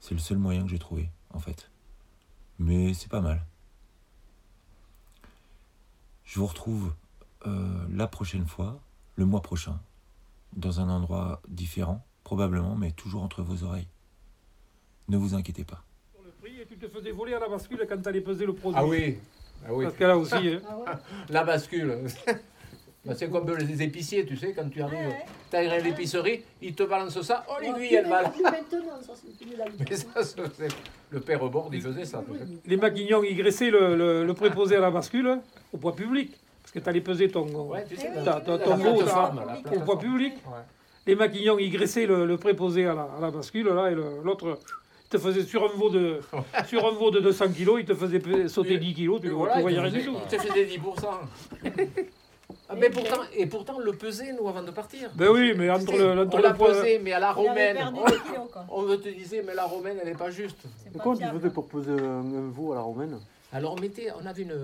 C'est 0.00 0.14
le 0.14 0.20
seul 0.20 0.38
moyen 0.38 0.62
que 0.62 0.70
j'ai 0.70 0.78
trouvé, 0.78 1.10
en 1.30 1.40
fait. 1.40 1.70
Mais 2.58 2.94
c'est 2.94 3.10
pas 3.10 3.20
mal. 3.20 3.44
Je 6.24 6.38
vous 6.38 6.46
retrouve 6.46 6.94
euh, 7.46 7.86
la 7.90 8.06
prochaine 8.06 8.46
fois, 8.46 8.80
le 9.16 9.24
mois 9.26 9.42
prochain, 9.42 9.80
dans 10.54 10.80
un 10.80 10.88
endroit 10.88 11.40
différent, 11.48 12.04
probablement, 12.24 12.74
mais 12.74 12.90
toujours 12.92 13.22
entre 13.22 13.42
vos 13.42 13.64
oreilles. 13.64 13.88
Ne 15.08 15.16
vous 15.16 15.34
inquiétez 15.34 15.64
pas. 15.64 15.82
Sur 16.12 16.22
le 16.24 16.30
prix 16.32 16.60
et 16.60 16.66
tu 16.66 16.76
te 16.76 16.88
faisais 16.88 17.10
voler 17.12 17.34
à 17.34 17.38
la 17.40 17.48
bascule 17.48 17.84
quand 17.88 18.00
t'allais 18.02 18.20
peser 18.20 18.46
le 18.46 18.52
produit. 18.52 18.78
Ah 18.80 18.86
oui, 18.86 19.18
ah 19.66 19.72
oui. 19.72 19.84
Parce 19.84 19.96
que 19.96 20.04
là 20.04 20.16
aussi, 20.18 20.34
hein. 20.48 20.60
La 21.28 21.44
bascule. 21.44 21.98
Bah, 23.04 23.14
c'est 23.16 23.30
comme 23.30 23.48
les 23.56 23.80
épiciers, 23.82 24.26
tu 24.26 24.36
sais, 24.36 24.52
quand 24.52 24.68
tu 24.68 24.82
arrives, 24.82 25.14
t'as 25.50 25.60
à 25.70 25.78
l'épicerie, 25.78 26.42
ils 26.60 26.74
te 26.74 26.82
balancent 26.82 27.22
ça, 27.22 27.46
oh 27.48 27.54
l'aiguille, 27.62 27.94
elle 27.94 28.08
va 28.08 28.22
là. 28.22 28.32
Mais 29.88 29.96
ça, 29.96 30.22
c'est- 30.24 30.68
le 31.10 31.20
père 31.20 31.48
Bord, 31.48 31.70
il 31.72 31.80
faisait 31.80 32.04
ça. 32.04 32.22
tu 32.26 32.68
les 32.68 32.76
maquignons, 32.76 33.22
ils 33.22 33.36
graissaient 33.36 33.70
le, 33.70 33.96
le- 33.96 34.26
le 34.26 34.34
préposé 34.34 34.76
à 34.76 34.80
la 34.80 34.90
bascule 34.90 35.38
au 35.72 35.78
poids 35.78 35.94
public. 35.94 36.32
Que 36.78 36.84
t'allais 36.84 37.00
peser 37.00 37.28
ton, 37.28 37.44
Ouais, 37.46 37.84
tu 37.88 37.96
sais, 37.96 38.08
ta- 38.24 38.40
ta- 38.40 38.52
la 38.52 38.58
ton 38.58 38.76
la 38.76 39.76
au 39.76 39.80
poids 39.80 39.98
public. 39.98 40.34
Ouais. 40.46 40.52
Les 41.06 41.16
maquignons, 41.16 41.58
ils 41.58 41.70
graissaient 41.70 42.06
le, 42.06 42.24
le 42.24 42.36
préposé 42.36 42.86
à 42.86 42.94
la, 42.94 43.02
à 43.02 43.20
la 43.20 43.30
bascule, 43.32 43.66
là, 43.68 43.90
et 43.90 43.94
l'autre 43.94 44.58
te 45.10 45.18
faisait 45.18 45.42
sur 45.42 45.64
un 45.64 45.76
veau 45.76 45.90
de, 45.90 46.20
sur 46.66 46.86
un 46.86 46.92
veau 46.92 47.10
de 47.10 47.18
200 47.18 47.48
kilos, 47.48 47.80
il 47.80 47.86
te 47.86 47.94
faisait 47.94 48.46
sauter 48.48 48.78
10 48.78 48.94
kilos, 48.94 49.20
tu 49.20 49.28
voilà, 49.30 49.60
voyais 49.60 49.80
rien 49.80 49.90
du 49.90 50.04
tout. 50.04 50.14
Il 50.30 50.38
te 50.38 50.40
faisait 50.40 50.66
10%. 50.66 50.78
Ah, 52.70 52.74
mais 52.78 52.88
pourtant, 52.90 53.20
et 53.34 53.46
pourtant, 53.46 53.78
le 53.78 53.92
pesait, 53.92 54.32
nous, 54.34 54.46
avant 54.48 54.62
de 54.62 54.70
partir. 54.70 55.10
Ben 55.14 55.28
oui, 55.30 55.52
mais 55.56 55.70
entre 55.70 55.96
le, 55.96 56.20
entre 56.20 56.34
on 56.34 56.36
le 56.38 56.42
l'a 56.42 56.52
pesé, 56.54 56.98
mais 57.02 57.12
à 57.12 57.18
la 57.18 57.32
romaine. 57.32 57.78
on- 57.94 58.46
quoi. 58.46 58.64
On 58.70 58.84
te 58.96 59.08
disait, 59.08 59.42
mais 59.46 59.54
la 59.54 59.64
romaine, 59.64 59.96
elle 60.02 60.08
n'est 60.08 60.14
pas 60.14 60.30
juste. 60.30 60.56
C'est 60.82 60.94
Mais 60.94 61.00
comment 61.02 61.16
tu 61.16 61.24
faisais 61.24 61.50
pour 61.50 61.66
poser 61.66 61.92
un, 61.92 62.20
un 62.20 62.50
veau 62.50 62.72
à 62.72 62.76
la 62.76 62.80
romaine? 62.82 63.18
Alors 63.52 63.74
on, 63.74 63.80
mettait, 63.80 64.08
on 64.22 64.26
avait 64.26 64.42
une, 64.42 64.54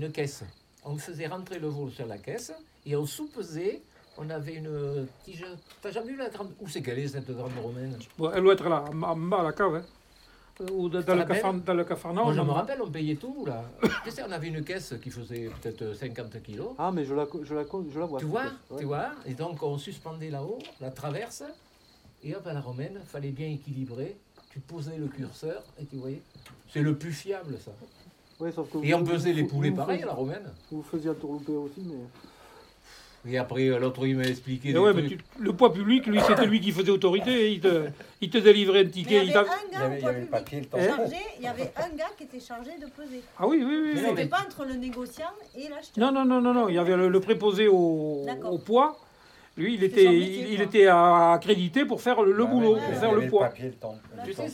une 0.00 0.10
caisse. 0.10 0.42
On 0.84 0.96
faisait 0.96 1.26
rentrer 1.26 1.58
le 1.58 1.68
veau 1.68 1.88
sur 1.90 2.06
la 2.06 2.18
caisse 2.18 2.52
et 2.84 2.96
on 2.96 3.06
sous-pesait. 3.06 3.82
On 4.18 4.28
avait 4.28 4.54
une 4.54 5.06
tige. 5.24 5.44
T'as 5.80 5.90
jamais 5.90 6.12
vu 6.12 6.18
la 6.18 6.28
grande. 6.28 6.52
Où 6.60 6.68
c'est 6.68 6.82
qu'elle 6.82 6.98
est 6.98 7.08
cette 7.08 7.30
grande 7.30 7.56
romaine? 7.62 7.96
Bon, 8.18 8.30
elle 8.30 8.42
doit 8.42 8.54
être 8.54 8.68
là, 8.68 8.84
en 8.90 9.16
bas 9.16 9.40
à 9.40 9.42
la 9.44 9.52
cave. 9.52 9.76
Hein. 9.76 9.84
Ou 10.70 10.88
dans, 10.88 11.00
dans 11.00 11.14
le 11.14 11.24
cafard, 11.24 11.54
dans 11.54 11.74
le 11.74 11.84
cafarnaum. 11.84 12.24
Moi 12.26 12.34
je 12.34 12.40
me 12.40 12.50
rappelle, 12.50 12.82
on 12.82 12.90
payait 12.90 13.16
tout 13.16 13.46
là. 13.46 13.64
tu 14.04 14.10
sais, 14.10 14.22
on 14.22 14.30
avait 14.30 14.48
une 14.48 14.62
caisse 14.62 14.94
qui 15.02 15.10
faisait 15.10 15.50
peut-être 15.60 15.94
50 15.94 16.42
kilos. 16.42 16.74
Ah, 16.78 16.90
mais 16.92 17.04
je 17.04 17.14
la, 17.14 17.26
je 17.42 17.54
la, 17.54 17.64
je 17.64 17.98
la 17.98 18.04
vois. 18.04 18.20
Tu 18.20 18.26
vois, 18.26 18.42
ouais. 18.70 18.78
tu 18.78 18.84
vois 18.84 19.12
Et 19.24 19.32
donc 19.34 19.62
on 19.62 19.78
suspendait 19.78 20.30
là-haut, 20.30 20.58
la 20.80 20.90
traverse, 20.90 21.42
et 22.22 22.34
hop 22.36 22.46
à 22.46 22.52
la 22.52 22.60
romaine, 22.60 23.00
fallait 23.06 23.30
bien 23.30 23.48
équilibrer. 23.48 24.16
Tu 24.50 24.60
posais 24.60 24.98
le 24.98 25.06
curseur 25.06 25.64
et 25.80 25.86
tu 25.86 25.96
voyais. 25.96 26.20
C'est 26.68 26.82
le 26.82 26.96
plus 26.96 27.12
fiable 27.12 27.56
ça. 27.64 27.72
Ouais, 28.42 28.50
sauf 28.52 28.68
que 28.70 28.78
Et 28.84 28.92
vous- 28.92 28.98
on 28.98 29.04
pesait 29.04 29.32
les 29.32 29.44
poulets 29.44 29.70
vous 29.70 29.76
pareil 29.76 29.96
à 29.96 29.98
faisiez- 29.98 30.06
la 30.08 30.14
romaine. 30.14 30.52
Vous 30.72 30.82
faisiez 30.82 31.10
un 31.10 31.14
tourloupé 31.14 31.52
aussi, 31.52 31.80
mais. 31.86 33.30
Et 33.30 33.38
après 33.38 33.66
l'autre 33.78 34.04
il 34.04 34.16
m'a 34.16 34.24
expliqué. 34.24 34.70
Et 34.70 34.72
des 34.72 34.78
ouais, 34.80 34.92
mais 34.92 35.06
trucs. 35.06 35.18
tu- 35.36 35.42
le 35.42 35.52
poids 35.52 35.72
public, 35.72 36.06
lui, 36.08 36.18
c'était 36.26 36.44
lui 36.44 36.60
qui 36.60 36.72
faisait 36.72 36.90
autorité. 36.90 37.52
Il 37.52 37.60
te, 37.60 37.84
il 38.20 38.30
te 38.30 38.38
délivrait 38.38 38.80
un 38.80 38.84
Mais 38.84 38.90
ticket. 38.90 39.24
il 39.24 39.28
il 39.28 39.30
y 39.30 39.36
avait 39.36 39.38
un 39.38 39.44
gars 39.44 39.86
au 39.86 40.26
poids 40.26 40.40
public 40.40 40.70
chargé, 40.72 41.16
il 41.38 41.44
y 41.44 41.46
avait 41.46 41.72
un 41.76 41.96
gars 41.96 42.10
qui 42.18 42.24
était 42.24 42.40
chargé 42.40 42.70
de 42.80 42.86
peser. 42.86 43.22
Ah 43.38 43.46
oui, 43.46 43.62
oui, 43.64 43.76
oui. 43.80 43.90
oui. 43.94 44.00
C'était 44.08 44.26
pas 44.26 44.40
entre 44.44 44.64
le 44.64 44.74
négociant 44.74 45.26
et 45.56 45.68
l'acheteur. 45.68 46.04
Non, 46.04 46.10
non, 46.12 46.24
non, 46.24 46.40
non, 46.40 46.52
non. 46.52 46.68
Il 46.68 46.74
y 46.74 46.78
avait 46.78 46.96
le, 46.96 47.08
le 47.08 47.20
préposé 47.20 47.68
au 47.68 48.58
poids. 48.58 48.98
Lui, 49.56 49.74
il 49.74 49.84
était, 49.84 50.04
métier, 50.08 50.46
il, 50.52 50.62
était 50.62 50.86
à- 50.86 51.32
accrédité 51.32 51.84
pour 51.84 52.00
faire 52.00 52.22
le, 52.22 52.32
le 52.32 52.46
boulot, 52.46 52.76
pour 52.76 52.94
faire 52.94 53.12
le 53.12 53.26
poids. 53.28 53.50
Sais, 53.54 53.74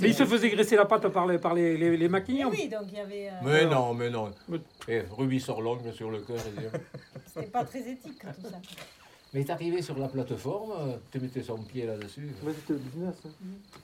Mais 0.00 0.08
il 0.08 0.14
se 0.14 0.24
faisait 0.24 0.50
graisser 0.50 0.74
la 0.74 0.86
patte 0.86 1.06
par 1.08 1.26
les, 1.26 1.38
par 1.38 1.54
les, 1.54 1.76
les, 1.76 1.96
les 1.96 2.06
Eh 2.06 2.08
maquignons. 2.08 2.50
oui, 2.50 2.68
donc 2.68 2.82
il 2.90 2.98
y 2.98 3.00
avait. 3.00 3.28
euh, 3.28 3.32
Mais 3.44 3.64
non, 3.66 3.94
mais 3.94 4.10
non. 4.10 4.32
Mais- 4.48 4.58
Eh, 4.88 5.02
Ruby 5.16 5.38
sort 5.38 5.62
l'ongle 5.62 5.92
sur 5.92 6.10
le 6.10 6.18
cœur. 6.18 6.38
C'était 7.26 7.46
pas 7.46 7.62
très 7.64 7.78
éthique 7.80 8.18
tout 8.18 8.48
ça. 8.50 8.56
Mais 9.34 9.44
t'arrivais 9.44 9.82
sur 9.82 9.98
la 9.98 10.08
plateforme, 10.08 10.70
euh, 10.72 10.96
tu 11.12 11.20
mettais 11.20 11.42
son 11.42 11.58
pied 11.58 11.84
là-dessus. 11.84 12.30
Ouais, 12.42 12.52
c'était 12.54 12.72
le 12.72 12.78
business. 12.78 13.14
hein. 13.26 13.30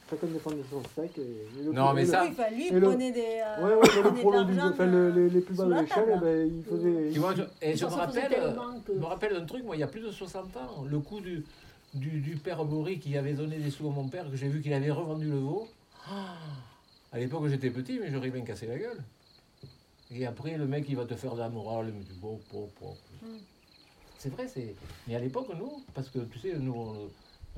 Chacun 0.09 0.26
défendait 0.28 0.62
son 0.70 0.83
steak. 0.85 1.18
Et, 1.18 1.20
et 1.20 1.64
le 1.64 1.72
Non, 1.72 1.92
mais 1.92 2.07
ça- 2.07 2.22
Oui, 2.24 2.30
enfin, 2.33 2.50
lui, 2.50 2.68
il 2.70 2.74
le- 2.74 2.80
prenait 2.88 3.12
des. 3.12 3.42
euh, 3.44 3.62
Ouais, 3.62 3.74
ouais, 3.74 4.02
le 4.02 4.11
de 4.11 4.20
prolo 4.20 4.44
du- 4.44 4.59
enfin, 4.61 4.87
le- 4.87 5.11
les, 5.11 5.28
les 5.28 5.40
plus 5.42 5.54
bas 5.54 5.64
de 5.66 5.74
l'échelle, 5.74 6.18
ben, 6.22 6.50
il 6.57 6.62
faisait. 6.64 7.11
Tu 7.12 7.18
vois, 7.18 7.35
je, 7.35 7.42
et 7.61 7.76
je 7.76 7.85
me 7.85 7.90
rappelle, 7.90 8.33
euh, 8.35 8.52
que- 8.87 8.94
je 8.94 8.98
me 8.98 9.04
rappelle 9.04 9.37
un 9.37 9.44
truc, 9.44 9.64
moi, 9.64 9.76
il 9.76 9.80
y 9.80 9.83
a 9.83 9.87
plus 9.87 10.00
de 10.00 10.11
60 10.11 10.57
ans, 10.57 10.83
le 10.88 10.98
coup 11.00 11.20
du, 11.20 11.44
du, 11.92 12.20
du 12.20 12.37
père 12.37 12.64
Bory 12.64 12.98
qui 12.98 13.14
avait 13.18 13.35
donné 13.35 13.59
des 13.59 13.70
sous 13.70 13.87
à 13.87 13.90
mon 13.90 14.09
père, 14.09 14.30
que 14.30 14.37
j'ai 14.37 14.48
vu 14.48 14.62
qu'il 14.62 14.72
avait 14.72 14.90
revendu 14.90 15.28
le 15.28 15.37
veau. 15.37 15.68
Ah, 16.09 16.37
à 17.12 17.18
l'époque, 17.18 17.48
j'étais 17.48 17.68
petit, 17.70 17.98
mais 18.00 18.11
j'aurais 18.11 18.30
bien 18.30 18.42
cassé 18.42 18.66
la 18.66 18.78
gueule. 18.78 19.02
Et 20.11 20.24
après, 20.24 20.57
le 20.57 20.66
mec, 20.66 20.87
il 20.88 20.96
va 20.96 21.04
te 21.04 21.14
faire 21.16 21.35
de 21.35 21.40
la 21.40 21.50
morale, 21.50 21.92
mais 21.94 22.02
tu 22.02 22.14
bon, 22.14 22.40
bon, 22.50 22.66
bon. 22.80 22.94
C'est 24.24 24.30
vrai, 24.30 24.48
c'est. 24.48 24.74
Mais 25.06 25.16
à 25.16 25.18
l'époque, 25.18 25.48
nous, 25.54 25.84
parce 25.92 26.08
que 26.08 26.20
tu 26.20 26.38
sais, 26.38 26.54
nous, 26.58 26.72
on, 26.72 27.10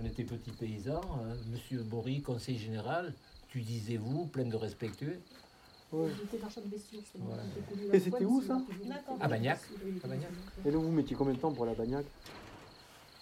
on 0.02 0.04
était 0.04 0.24
petits 0.24 0.50
paysans, 0.50 1.00
hein, 1.14 1.36
monsieur 1.52 1.84
Bory, 1.84 2.22
conseiller 2.22 2.58
général, 2.58 3.14
tu 3.48 3.60
disais 3.60 3.98
vous, 3.98 4.26
plein 4.26 4.46
de 4.46 4.56
respectueux. 4.56 5.20
Ouais. 5.92 6.08
J'étais 6.18 6.42
marchand 6.42 6.62
de 6.62 7.94
Et 7.94 8.00
c'était 8.00 8.24
où, 8.24 8.40
mais 8.40 8.46
ça. 8.48 8.60
À 9.20 9.28
Bagnac. 9.28 9.60
Et 10.64 10.70
là, 10.72 10.76
vous 10.76 10.90
mettiez 10.90 11.14
combien 11.14 11.34
de 11.34 11.38
temps 11.38 11.52
pour 11.52 11.66
la 11.66 11.74
bagnac? 11.74 12.04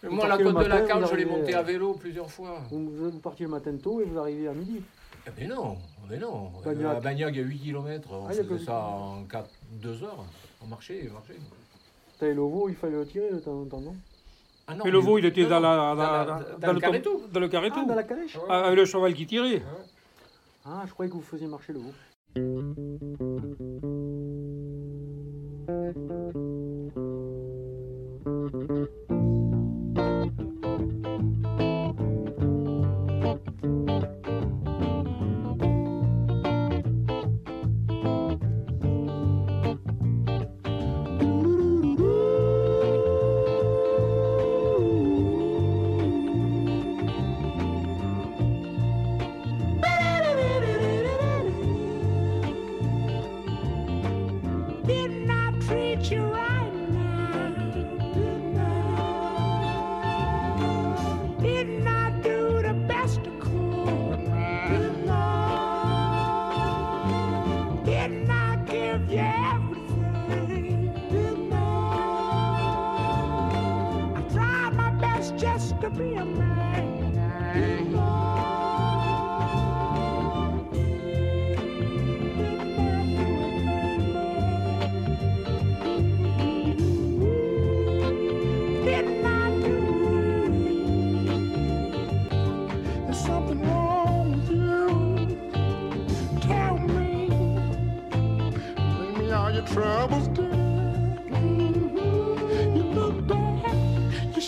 Moi, 0.05 0.27
la 0.27 0.39
côte 0.39 0.59
de 0.59 0.65
la 0.65 0.81
vous 0.81 1.07
je 1.07 1.15
l'ai 1.15 1.25
montée 1.27 1.55
euh, 1.55 1.59
à 1.59 1.63
vélo 1.63 1.93
plusieurs 1.95 2.31
fois. 2.31 2.63
vous, 2.71 3.11
vous 3.11 3.19
partiez 3.19 3.45
le 3.45 3.51
matin 3.53 3.77
tôt 3.77 4.01
et 4.01 4.05
vous 4.05 4.19
arrivez 4.19 4.49
à 4.49 4.55
midi. 4.55 4.81
Eh 5.27 5.31
Mais 5.39 5.47
non, 5.47 5.77
mais 6.09 6.17
non. 6.19 6.51
Bagnac. 6.65 6.97
À 6.97 7.01
Bagnac, 7.01 7.35
il 7.35 7.37
y 7.37 7.41
a 7.41 7.47
8 7.47 7.59
km. 7.59 8.09
On 8.11 8.27
Ah, 8.27 8.31
faisait 8.31 8.45
que- 8.47 8.57
ça 8.57 8.87
en 8.87 9.25
4, 9.25 9.51
2 9.73 10.03
heures. 10.03 10.25
On 10.63 10.67
marchait, 10.67 11.07
on 11.11 11.13
marchait. 11.15 11.37
Le 12.33 12.41
veau, 12.43 12.69
il 12.69 12.75
fallait 12.77 12.97
le 12.97 13.07
tirer 13.07 13.31
de 13.31 13.39
temps 13.39 13.61
en 13.61 13.67
temps, 13.67 13.81
non? 13.81 13.95
Ah 14.67 14.75
non, 14.75 14.85
Mais 14.85 14.91
le 14.91 14.99
veau, 14.99 15.19
il 15.19 15.27
était 15.27 15.43
non, 15.43 15.49
dans, 15.51 15.61
la, 15.61 15.77
dans 15.77 15.95
dans, 15.97 16.03
la- 16.03 16.25
dans- 16.25 16.39
dans 16.39 16.59
dans 16.67 16.73
le 16.73 16.81
carré 16.81 17.03
tom- 17.03 17.21
dans 17.31 17.41
le 17.41 17.49
carré 17.49 17.69
Ah, 17.71 17.75
tout. 17.75 17.87
dans 17.87 17.95
la 17.95 18.03
calèche? 18.05 18.39
Ah, 18.49 18.61
Avec 18.65 18.79
le 18.79 18.85
cheval 18.87 19.13
qui 19.13 19.27
tirait. 19.27 19.63
Ah, 20.65 20.85
je 20.87 20.93
croyais 20.93 21.11
que 21.11 21.17
vous 21.17 21.23
faisiez 21.23 21.47
marcher 21.47 21.75
le 21.75 21.81
veau. 21.81 21.93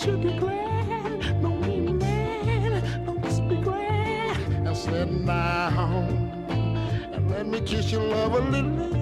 should 0.07 0.23
be 0.23 0.39
glad. 0.39 1.43
Don't 1.43 1.61
be 1.63 1.81
mad. 1.81 3.07
Don't 3.07 3.21
just 3.25 3.49
be 3.49 3.57
glad. 3.57 4.63
Now 4.63 4.73
sit 4.73 5.27
down 5.27 6.07
and 7.13 7.29
let 7.29 7.45
me 7.49 7.61
kiss 7.61 7.91
your 7.91 8.05
love 8.05 8.35
a 8.35 8.39
little. 8.39 8.96